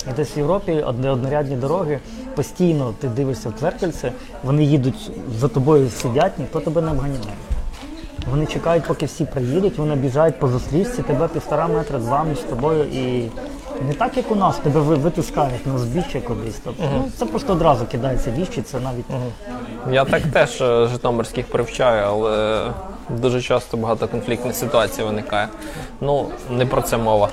[0.09, 1.99] І десь в Європі однорядні дороги,
[2.35, 4.11] постійно ти дивишся в дзеркальце,
[4.43, 7.19] вони їдуть за тобою сидять, ніхто тебе не обганяє.
[8.29, 12.83] Вони чекають, поки всі приїдуть, вони біжають по зустрічці, тебе півтора метра, два між тобою
[12.83, 13.31] і
[13.87, 16.59] не так, як у нас, тебе витискають на збіччя кудись.
[16.63, 19.05] Тобто, ну, це просто одразу кидається віщі, це навіть
[19.91, 22.65] Я так теж е, житомирських привчаю, але
[23.09, 25.47] дуже часто багато конфліктних ситуацій виникає.
[26.01, 27.29] Ну, не про це мова.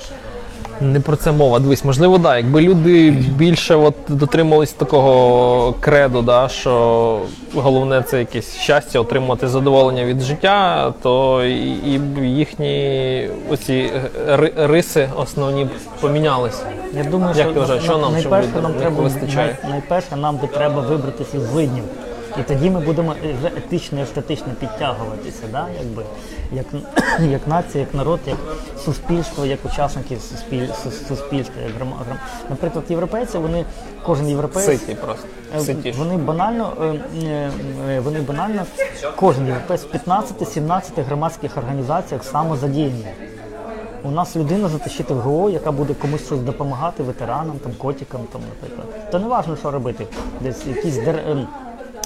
[0.81, 1.59] Не про це мова.
[1.59, 7.19] Дивись, можливо, да, якби люди більше от дотримувались такого креду, да, що
[7.55, 13.91] головне це якесь щастя, отримувати задоволення від життя, то і, їхні оці
[14.57, 15.67] риси основні
[16.01, 16.63] помінялися.
[16.93, 19.57] Я думаю, Як що ти вважаєш, що нам, найперше людям нам треба вистачає?
[19.63, 21.83] най- найперше нам би треба вибратися із злиднів.
[22.37, 25.67] І тоді ми будемо е, вже етично і естетично підтягуватися, да?
[25.79, 26.03] Якби,
[26.51, 26.65] як,
[27.31, 28.37] як нація, як народ, як
[28.85, 30.67] суспільство, як учасники суспіль,
[31.07, 32.17] суспільства, як грома, гром-
[32.49, 33.65] Наприклад, європейці, вони
[34.05, 35.27] кожен європейець Ситі просто.
[35.57, 35.91] Е, Ситі.
[35.91, 36.73] Вони банально,
[37.23, 37.51] е,
[38.03, 38.65] вони банально,
[39.15, 43.05] кожен європейць в 15-17 громадських організаціях самозадіяні.
[44.03, 48.41] У нас людина затащити в ГО, яка буде комусь щось допомагати, ветеранам, там, котикам, там,
[48.49, 49.11] наприклад.
[49.11, 50.07] То не важливо, що робити.
[50.41, 51.47] Десь якісь дер...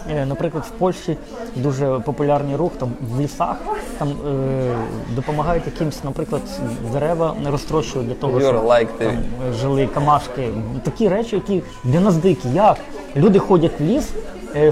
[0.10, 1.18] е, Наприклад, в Польщі
[1.56, 3.58] дуже популярний рух там в лісах
[3.97, 4.76] там е,
[5.16, 6.41] допомагають якимсь, наприклад,
[6.91, 10.49] дерева розтрощують для того, щоб лайк там, е, жили камашки.
[10.84, 12.49] Такі речі, які для нас дикі.
[12.54, 12.78] Як?
[13.16, 14.10] Люди ходять в ліс,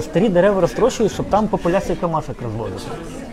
[0.00, 2.82] старі дерева розтрощують, щоб там популяція камашок розводити.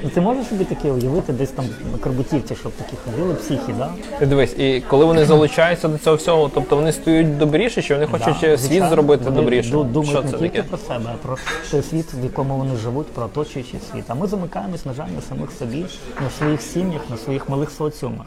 [0.04, 1.66] І ти можеш собі таке уявити десь там
[2.04, 3.90] Карбутівці, щоб такі ходили психи, да?
[4.20, 8.06] Ти дивись, і коли вони залучаються до цього всього, тобто вони стають добріше, чи вони
[8.08, 9.72] хочуть Да, е, світ зробити добріше?
[9.76, 10.70] ду- Думають Що не це тільки таке?
[10.70, 11.38] про себе, а про
[11.72, 14.04] той світ, в якому вони живуть, про оточуючий світ.
[14.08, 15.86] А ми замикаємось, на жаль, на самих собі,
[16.24, 18.26] на своїх сім'ях, на своїх малих соціумах.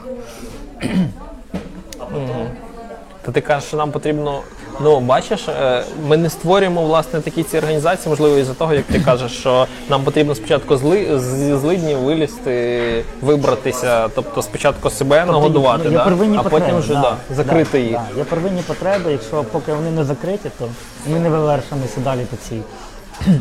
[3.22, 4.40] Та ти кажеш, що нам потрібно.
[4.80, 9.00] Ну, бачиш, е, ми не створюємо власне такі ці організації, можливо, із-за того, як ти
[9.00, 15.92] кажеш, що нам потрібно спочатку зли, зі злидні вилізти, вибратися, тобто спочатку себе нагодувати, Тобто
[15.92, 16.04] є да?
[16.04, 17.92] первинні а потім вже да, закрити да, їх.
[17.92, 18.18] Да.
[18.18, 20.68] Є первинні потреби, якщо поки вони не закриті, то
[21.06, 22.60] ми не вивершимося далі по цій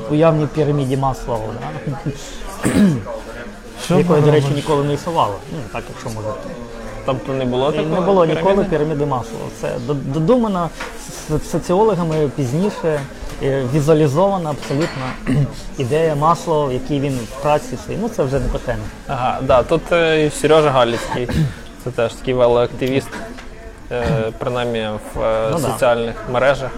[0.12, 1.40] уявній піраміді Маслоу,
[1.86, 2.12] да?
[3.98, 5.36] якої, до речі, ніколи не існувало.
[5.52, 6.28] Ну, так, якщо може.
[7.06, 7.96] Тобто не було такого?
[7.96, 8.70] Не було ніколи піраміди?
[8.70, 9.42] піраміди Маслоу.
[9.62, 10.70] Це додумано
[11.52, 13.00] соціологами пізніше,
[13.44, 15.04] е, візуалізована абсолютно
[15.78, 17.98] ідея Маслова, в якій він в праці свій.
[18.02, 18.80] Ну це вже не по темі.
[19.08, 21.30] Ага, да, тут е, і Сережа Галіцький,
[21.84, 23.10] це теж такий велоактивіст,
[23.92, 24.06] е,
[24.38, 25.20] принаймні в
[25.52, 25.72] Ну да.
[25.72, 26.72] соціальних мережах.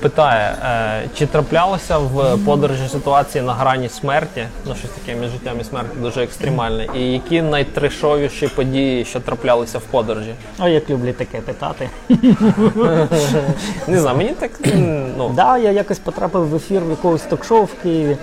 [0.00, 5.60] Питає, е, чи траплялося в подорожі ситуації на грані смерті, ну щось таке між життям
[5.60, 10.34] і смертю дуже екстремальне, і які найтрешовіші події, що траплялися в подорожі?
[10.58, 11.90] Ой, як люблять таке питати.
[13.88, 14.50] Не знаю, мені так
[15.18, 18.16] ну, Да, я якось потрапив в ефір в якогось ток-шоу в Києві,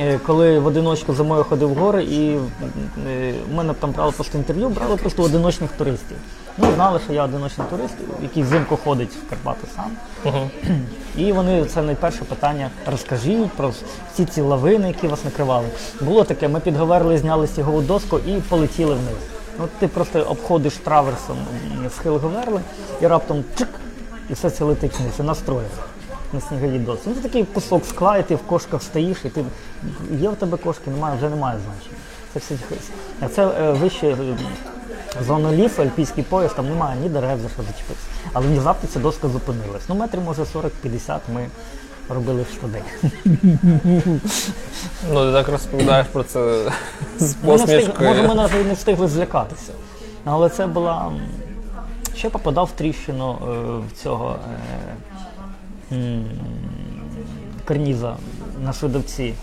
[0.00, 4.38] е, коли в одиночку зимою ходив в гори, і е, в мене там брали просто
[4.38, 6.16] інтерв'ю, брали просто одиночних туристів.
[6.58, 9.90] Ну, знали, що я одиночний турист, який взимку ходить в Карпати сам.
[11.16, 13.72] І вони це найперше питання розкажіть про
[14.12, 15.66] всі ці лавини, які вас накривали.
[16.00, 19.16] Було таке, ми підговорили, зняли снігову доску і полетіли вниз.
[19.58, 21.36] От ти просто обходиш траверсом
[21.96, 22.60] схил Говерли
[23.00, 23.68] і раптом чик,
[24.30, 25.70] і все це летить вниз, і настроїв
[26.32, 27.04] на сніговій досці.
[27.08, 29.44] Ну, це такий кусок скла, і ти в кошках стоїш, і ти
[30.10, 31.96] є в тебе кошки, немає, вже немає значення.
[32.32, 32.54] Це все
[33.28, 34.16] це е, вище
[35.20, 38.06] зона лісу, альпійський пояс, там немає ні дерев за що зачепитися.
[38.32, 39.82] Але внезапно ця доска зупинилась.
[39.88, 41.46] Ну, метрів, може, 40-50 ми
[42.08, 42.82] робили в штади.
[45.12, 46.70] ну ти так розповідаєш про це
[47.18, 48.08] з посмішкою.
[48.08, 49.72] може, ми навіть не встигли злякатися.
[50.24, 51.12] Але це була.
[52.16, 53.46] Ще попадав в тріщину е,
[53.88, 54.36] в цього
[55.92, 56.18] е,
[57.64, 58.16] карніза
[58.64, 59.34] на швидовці.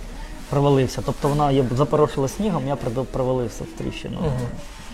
[0.50, 1.02] Провалився.
[1.06, 2.76] Тобто вона запорошила снігом, я
[3.12, 4.18] провалився в тріщину.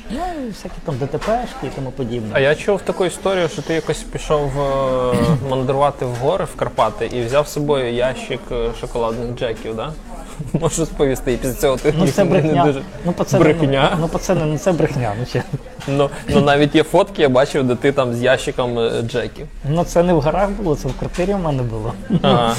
[0.09, 2.29] Ну всякі там ДТПшки і тому подібне.
[2.33, 5.15] А я чув таку історію, що ти якось пішов е,
[5.49, 9.93] мандрувати в гори в Карпати і взяв з собою ящик е, шоколадних джеків, да?
[10.61, 13.89] Можеш розповісти, і після цього ти Ну це не дуже- Ну, пацани, брехня.
[13.93, 15.13] Ну, ну, пацани, ну це брехня.
[15.19, 15.43] Ну, чи-
[15.87, 19.47] Ну, ну навіть є фотки, я бачив, де ти там з ящиком е, джеків.
[19.69, 21.93] ну це не в горах було, це в квартирі в мене було.
[22.21, 22.55] Ага.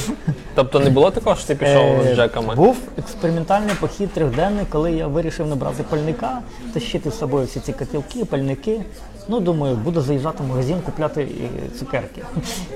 [0.54, 2.54] Тобто не було такого, що ти пішов Е, з джеками?
[2.54, 6.38] Був експериментальний похід трьохденний, коли я вирішив набрати пальника,
[6.74, 8.80] тащити з собою всі ці котілки, пальники.
[9.28, 12.22] Ну, думаю, буду заїжджати в магазин, купляти е, цукерки.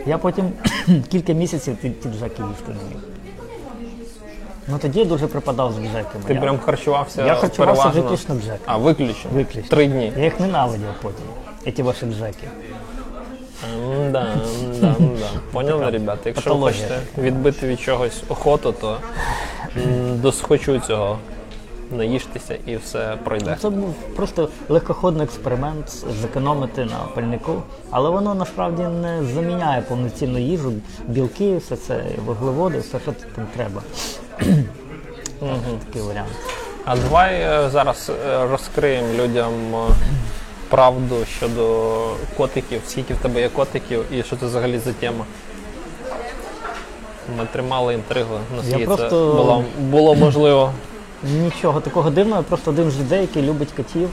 [0.07, 0.53] Я потім
[1.11, 3.10] кілька місяців ті, ті джеки їсти не міг.
[4.71, 6.25] Ну тоді я дуже припадав з бджеками.
[6.27, 8.03] Ти я, прям харчувався я харчувався переважно?
[8.03, 8.59] виключно джеками.
[8.67, 9.31] А, виключно?
[9.35, 9.71] Виключно.
[9.71, 10.13] Три дні.
[10.17, 12.49] Я їх ненавидів потім, ці ваші бджеки.
[14.11, 14.27] Да,
[14.81, 15.27] да, да.
[15.53, 16.21] Поняли, ребята?
[16.25, 16.89] Якщо ви патологія.
[16.89, 18.97] хочете відбити від чогось охоту, то
[19.77, 21.19] м, досхочу цього.
[21.91, 23.57] Наїжтеся і все пройде.
[23.61, 30.73] Це був просто легкоходний експеримент зекономити на пальнику, але воно насправді не заміняє повноцінну їжу,
[31.09, 33.83] білки, все це вуглеводи, все, що там треба.
[35.87, 36.29] Такий варіант.
[36.85, 39.79] А давай е, зараз е, розкриємо людям е,
[40.69, 41.87] правду щодо
[42.37, 45.25] котиків, скільки в тебе є котиків і що це взагалі за тема.
[47.39, 50.73] Ми тримали інтригу, наскільки просто- це було, було можливо.
[51.23, 54.09] Нічого такого дивного, просто один з людей, який любить котів,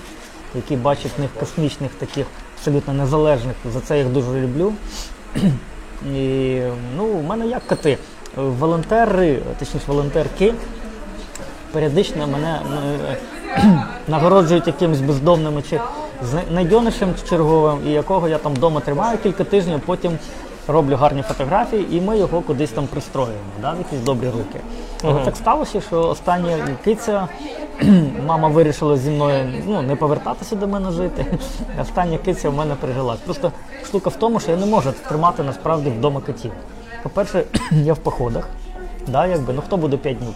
[0.55, 2.25] який бачить в них космічних таких
[2.57, 3.55] абсолютно незалежних.
[3.73, 4.73] За це я їх дуже люблю.
[6.15, 6.59] І
[6.97, 7.97] ну, у мене як коти.
[8.35, 10.53] Волонтери, точніше волонтерки,
[11.71, 12.61] періодично мене
[13.09, 13.17] е,
[14.07, 15.79] нагороджують якимось бездомним чи
[16.51, 20.17] найдьонишем черговим, і якого я там вдома тримаю кілька тижнів, потім
[20.67, 24.59] роблю гарні фотографії, і ми його кудись там пристроюємо, да, в якісь добрі руки.
[25.03, 27.27] Але так сталося, що остання киця,
[28.25, 31.25] мама вирішила зі мною ну, не повертатися до мене жити.
[31.81, 33.19] Остання киця в мене прижилась.
[33.19, 33.51] Просто
[33.85, 36.51] штука в тому, що я не можу тримати насправді вдома котів.
[37.03, 38.47] По-перше, я в походах.
[39.07, 40.33] Да, якби, ну хто буде 5 днів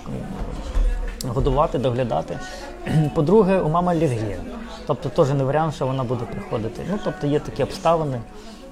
[1.27, 2.39] годувати, доглядати.
[3.15, 4.37] По-друге, у мами алергія.
[4.87, 6.81] Тобто теж не варіант, що вона буде приходити.
[6.91, 8.19] Ну, тобто є такі обставини,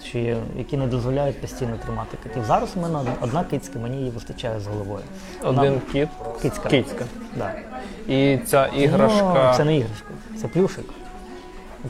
[0.04, 2.43] що є- які не дозволяють постійно тримати котів.
[2.47, 5.04] Зараз у мене одна кицька, мені її вистачає з головою.
[5.43, 6.10] Вона- Один кіт.
[6.41, 6.70] Кицька.
[6.70, 7.06] Кицька.
[7.36, 7.54] Да.
[8.14, 9.50] І ця іграшка.
[9.52, 10.08] Ну, це не іграшка,
[10.41, 10.86] це плюшик.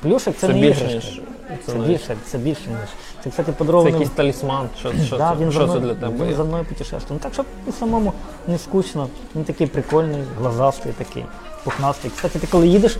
[0.01, 1.11] Плюшик це, Це не більше, іграшка.
[1.11, 1.21] ніж-
[1.65, 2.89] Це, це більше, це більше ніж.
[3.23, 3.53] Це, кстати,
[3.83, 4.69] Це якийсь талісман.
[4.79, 6.25] Що, що, да, він що за це для тебе?
[6.25, 7.05] Він за мною путешествує.
[7.09, 8.13] Ну так, щоб і самому
[8.47, 9.07] не скучно.
[9.35, 11.25] Він такий прикольний, глазастий такий,
[11.63, 12.11] пухнастий.
[12.15, 12.97] Кстати, ти коли їдеш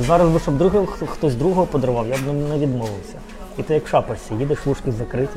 [0.00, 3.18] Зараз би, щоб другий, хтось другого подарував, я б не відмовився.
[3.58, 5.28] І ти як в шапочці, їдеш, лужки закриті.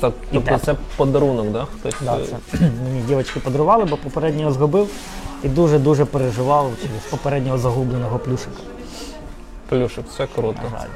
[0.00, 1.64] Та- Тобто це подарунок, да?
[1.64, 4.88] Хтось Да, е, це мені дівчатки подарували, бо попередньо його згубив
[5.42, 8.56] і дуже-дуже переживав через попереднього загубленого плюшика.
[9.68, 10.58] плюшок, це круто.
[10.72, 10.88] На жаль.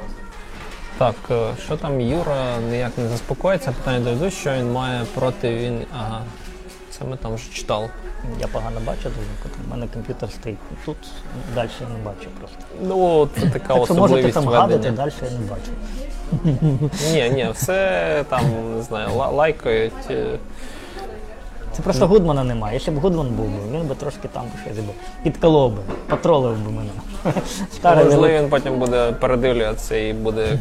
[0.97, 5.81] Так, е, що там Юра ніяк не заспокоїться, питання дойду, що він має проти він.
[5.99, 6.21] Ага.
[6.91, 7.89] Це ми там вже читали.
[8.39, 10.97] Я погано бачу, дуже У мене комп'ютер стоїть тут,
[11.55, 12.57] далі я не бачу просто.
[12.83, 15.71] Ну, це така Так що можете особливість там гадати, далі я не бачу.
[17.13, 18.41] Ні, ні, все там,
[18.75, 19.93] не знаю, лайкають.
[20.11, 20.25] е,
[21.71, 22.73] Це просто Гудмана немає.
[22.73, 24.93] Якщо б Гудман був би, він би трошки там щось би
[25.23, 26.89] підколов би, потролив би мене.
[27.73, 30.59] Старий Можливо, він потім буде передивлюватися і буде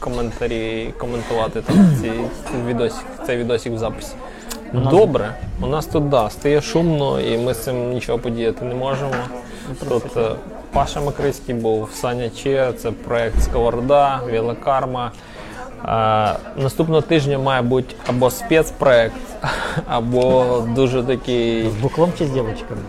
[0.00, 2.12] коментарі коментувати там ці,
[2.50, 4.12] ці відосик, цей відосик в записі.
[4.74, 9.14] Добре, у нас тут да, стає шумно, і ми з цим нічого подіяти не можемо.
[9.88, 10.30] Тут е,
[10.72, 15.10] Паша Макрицький був, Саня Че, це проект Сковорода, Вілокарма.
[15.84, 19.14] Е, наступного тижня має бути або спецпроект,
[19.88, 20.44] або
[20.74, 22.80] дуже такий З буклом чи з дівчатками?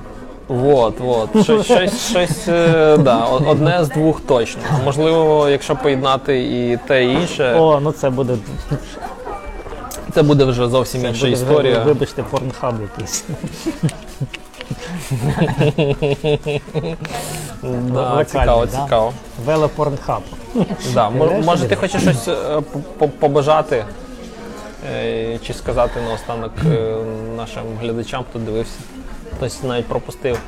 [0.47, 1.43] Вот, вот.
[1.43, 4.61] Щось, щось, щось е, да, одне з двох точно.
[4.85, 8.33] Можливо, якщо поєднати і те, і інше, О, ну це буде,
[10.15, 11.79] це буде вже зовсім це інша буде історія.
[11.83, 13.25] вибачте, порнхаб якийсь.
[17.63, 18.83] Да, Локальний, цікаво, да?
[18.83, 19.13] цікаво.
[19.45, 20.21] Велопорнхаб.
[20.93, 21.09] Да.
[21.45, 23.85] Може, ти хочеш щось е, по- по- побажати
[24.93, 26.95] е, чи сказати наостанок е,
[27.37, 28.79] нашим глядачам, хто дивився.
[29.37, 30.39] Хтось навіть пропустив.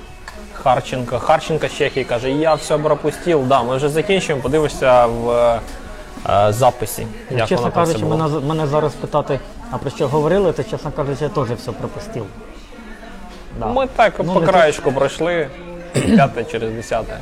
[0.53, 1.19] Харченко.
[1.19, 3.47] Харченко з Чехії каже, я все пропустив.
[3.47, 5.59] Да, ми вже закінчуємо, подивишся в е,
[6.53, 7.07] записі.
[7.31, 9.39] Як чесно кажучи, мене, мене зараз питати,
[9.71, 12.25] а про що говорили, то чесно кажучи, я теж все пропустив.
[13.59, 13.67] Да.
[13.67, 15.47] Ми так Ну, по краєчку пройшли,
[15.93, 17.17] п'яте через десяте.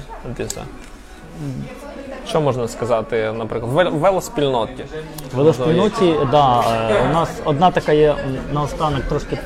[2.27, 4.85] Що можна сказати, наприклад, в велоспільноті?
[5.33, 8.15] В велоспільноті, да, е, у нас одна така є
[8.53, 9.37] наостанок трошки.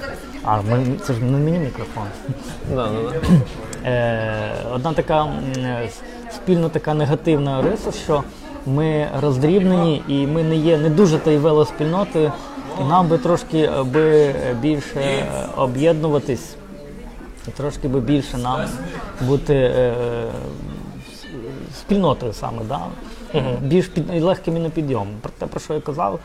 [0.43, 2.03] А, ми, це ж не мені мікрофон.
[2.73, 3.89] Да, да, да.
[3.89, 5.27] Е, одна така
[5.57, 5.89] е,
[6.35, 8.23] спільно така негативна риса, що
[8.65, 13.83] ми роздрібнені і ми не є не дуже тої велоспільнотою, і нам би трошки е,
[13.83, 15.25] би більше е,
[15.57, 16.55] об'єднуватись,
[17.57, 18.61] трошки би більше нам
[19.21, 19.93] бути е,
[21.79, 22.79] спільнотою саме, да?
[23.61, 25.07] більш під, і легким і на підйом.
[25.21, 26.19] Про те, про що я казав,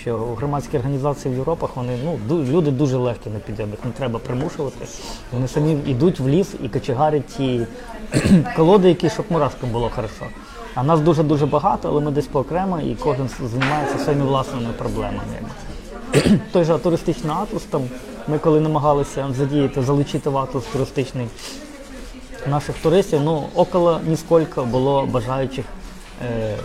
[0.00, 4.18] що громадські організації в Європах вони ну люди дуже легкі на підйом, їх не треба
[4.18, 4.86] примушувати.
[5.32, 7.66] Вони самі йдуть в ліс і кочегарять ті
[8.56, 10.26] колоди, які щоб мурашкам було хорошо.
[10.74, 15.22] А нас дуже дуже багато, але ми десь поокремо і кожен займається своїми власними проблемами.
[16.52, 17.82] Той же туристичний атлас, там
[18.28, 21.26] ми коли намагалися задіяти, залучити в атлас туристичний
[22.46, 25.64] наших туристів, ну около ніскільки було бажаючих
[26.24, 26.56] е,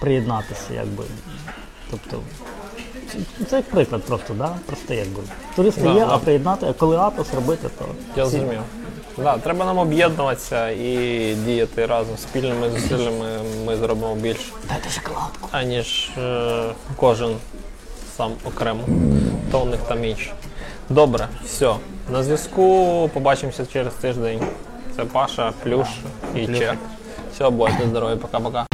[0.00, 1.04] приєднатися, якби.
[1.90, 2.16] Тобто,
[3.12, 4.56] це- це як приклад просто, да?
[4.66, 5.22] Просто якби.
[5.56, 6.06] Туристи Да, є, да.
[6.10, 7.84] а приєднати, а коли атлас робити, то
[8.16, 8.60] Я всі- зрозумів.
[9.18, 13.26] Да, треба нам об'єднуватися і діяти разом спільними зусиллями.
[13.66, 15.48] Ми зробимо більше, Дайте шоколадку.
[15.52, 16.62] аніж е,
[16.96, 17.36] кожен
[18.16, 18.84] сам окремо.
[19.52, 20.32] То у них там інше.
[20.88, 21.74] Добре, все.
[22.12, 24.40] На зв'язку побачимося через тиждень.
[24.96, 25.86] Це Паша, Плюш
[26.34, 26.74] і Чех.
[27.34, 28.71] Все, будьте здорові, пока-пока.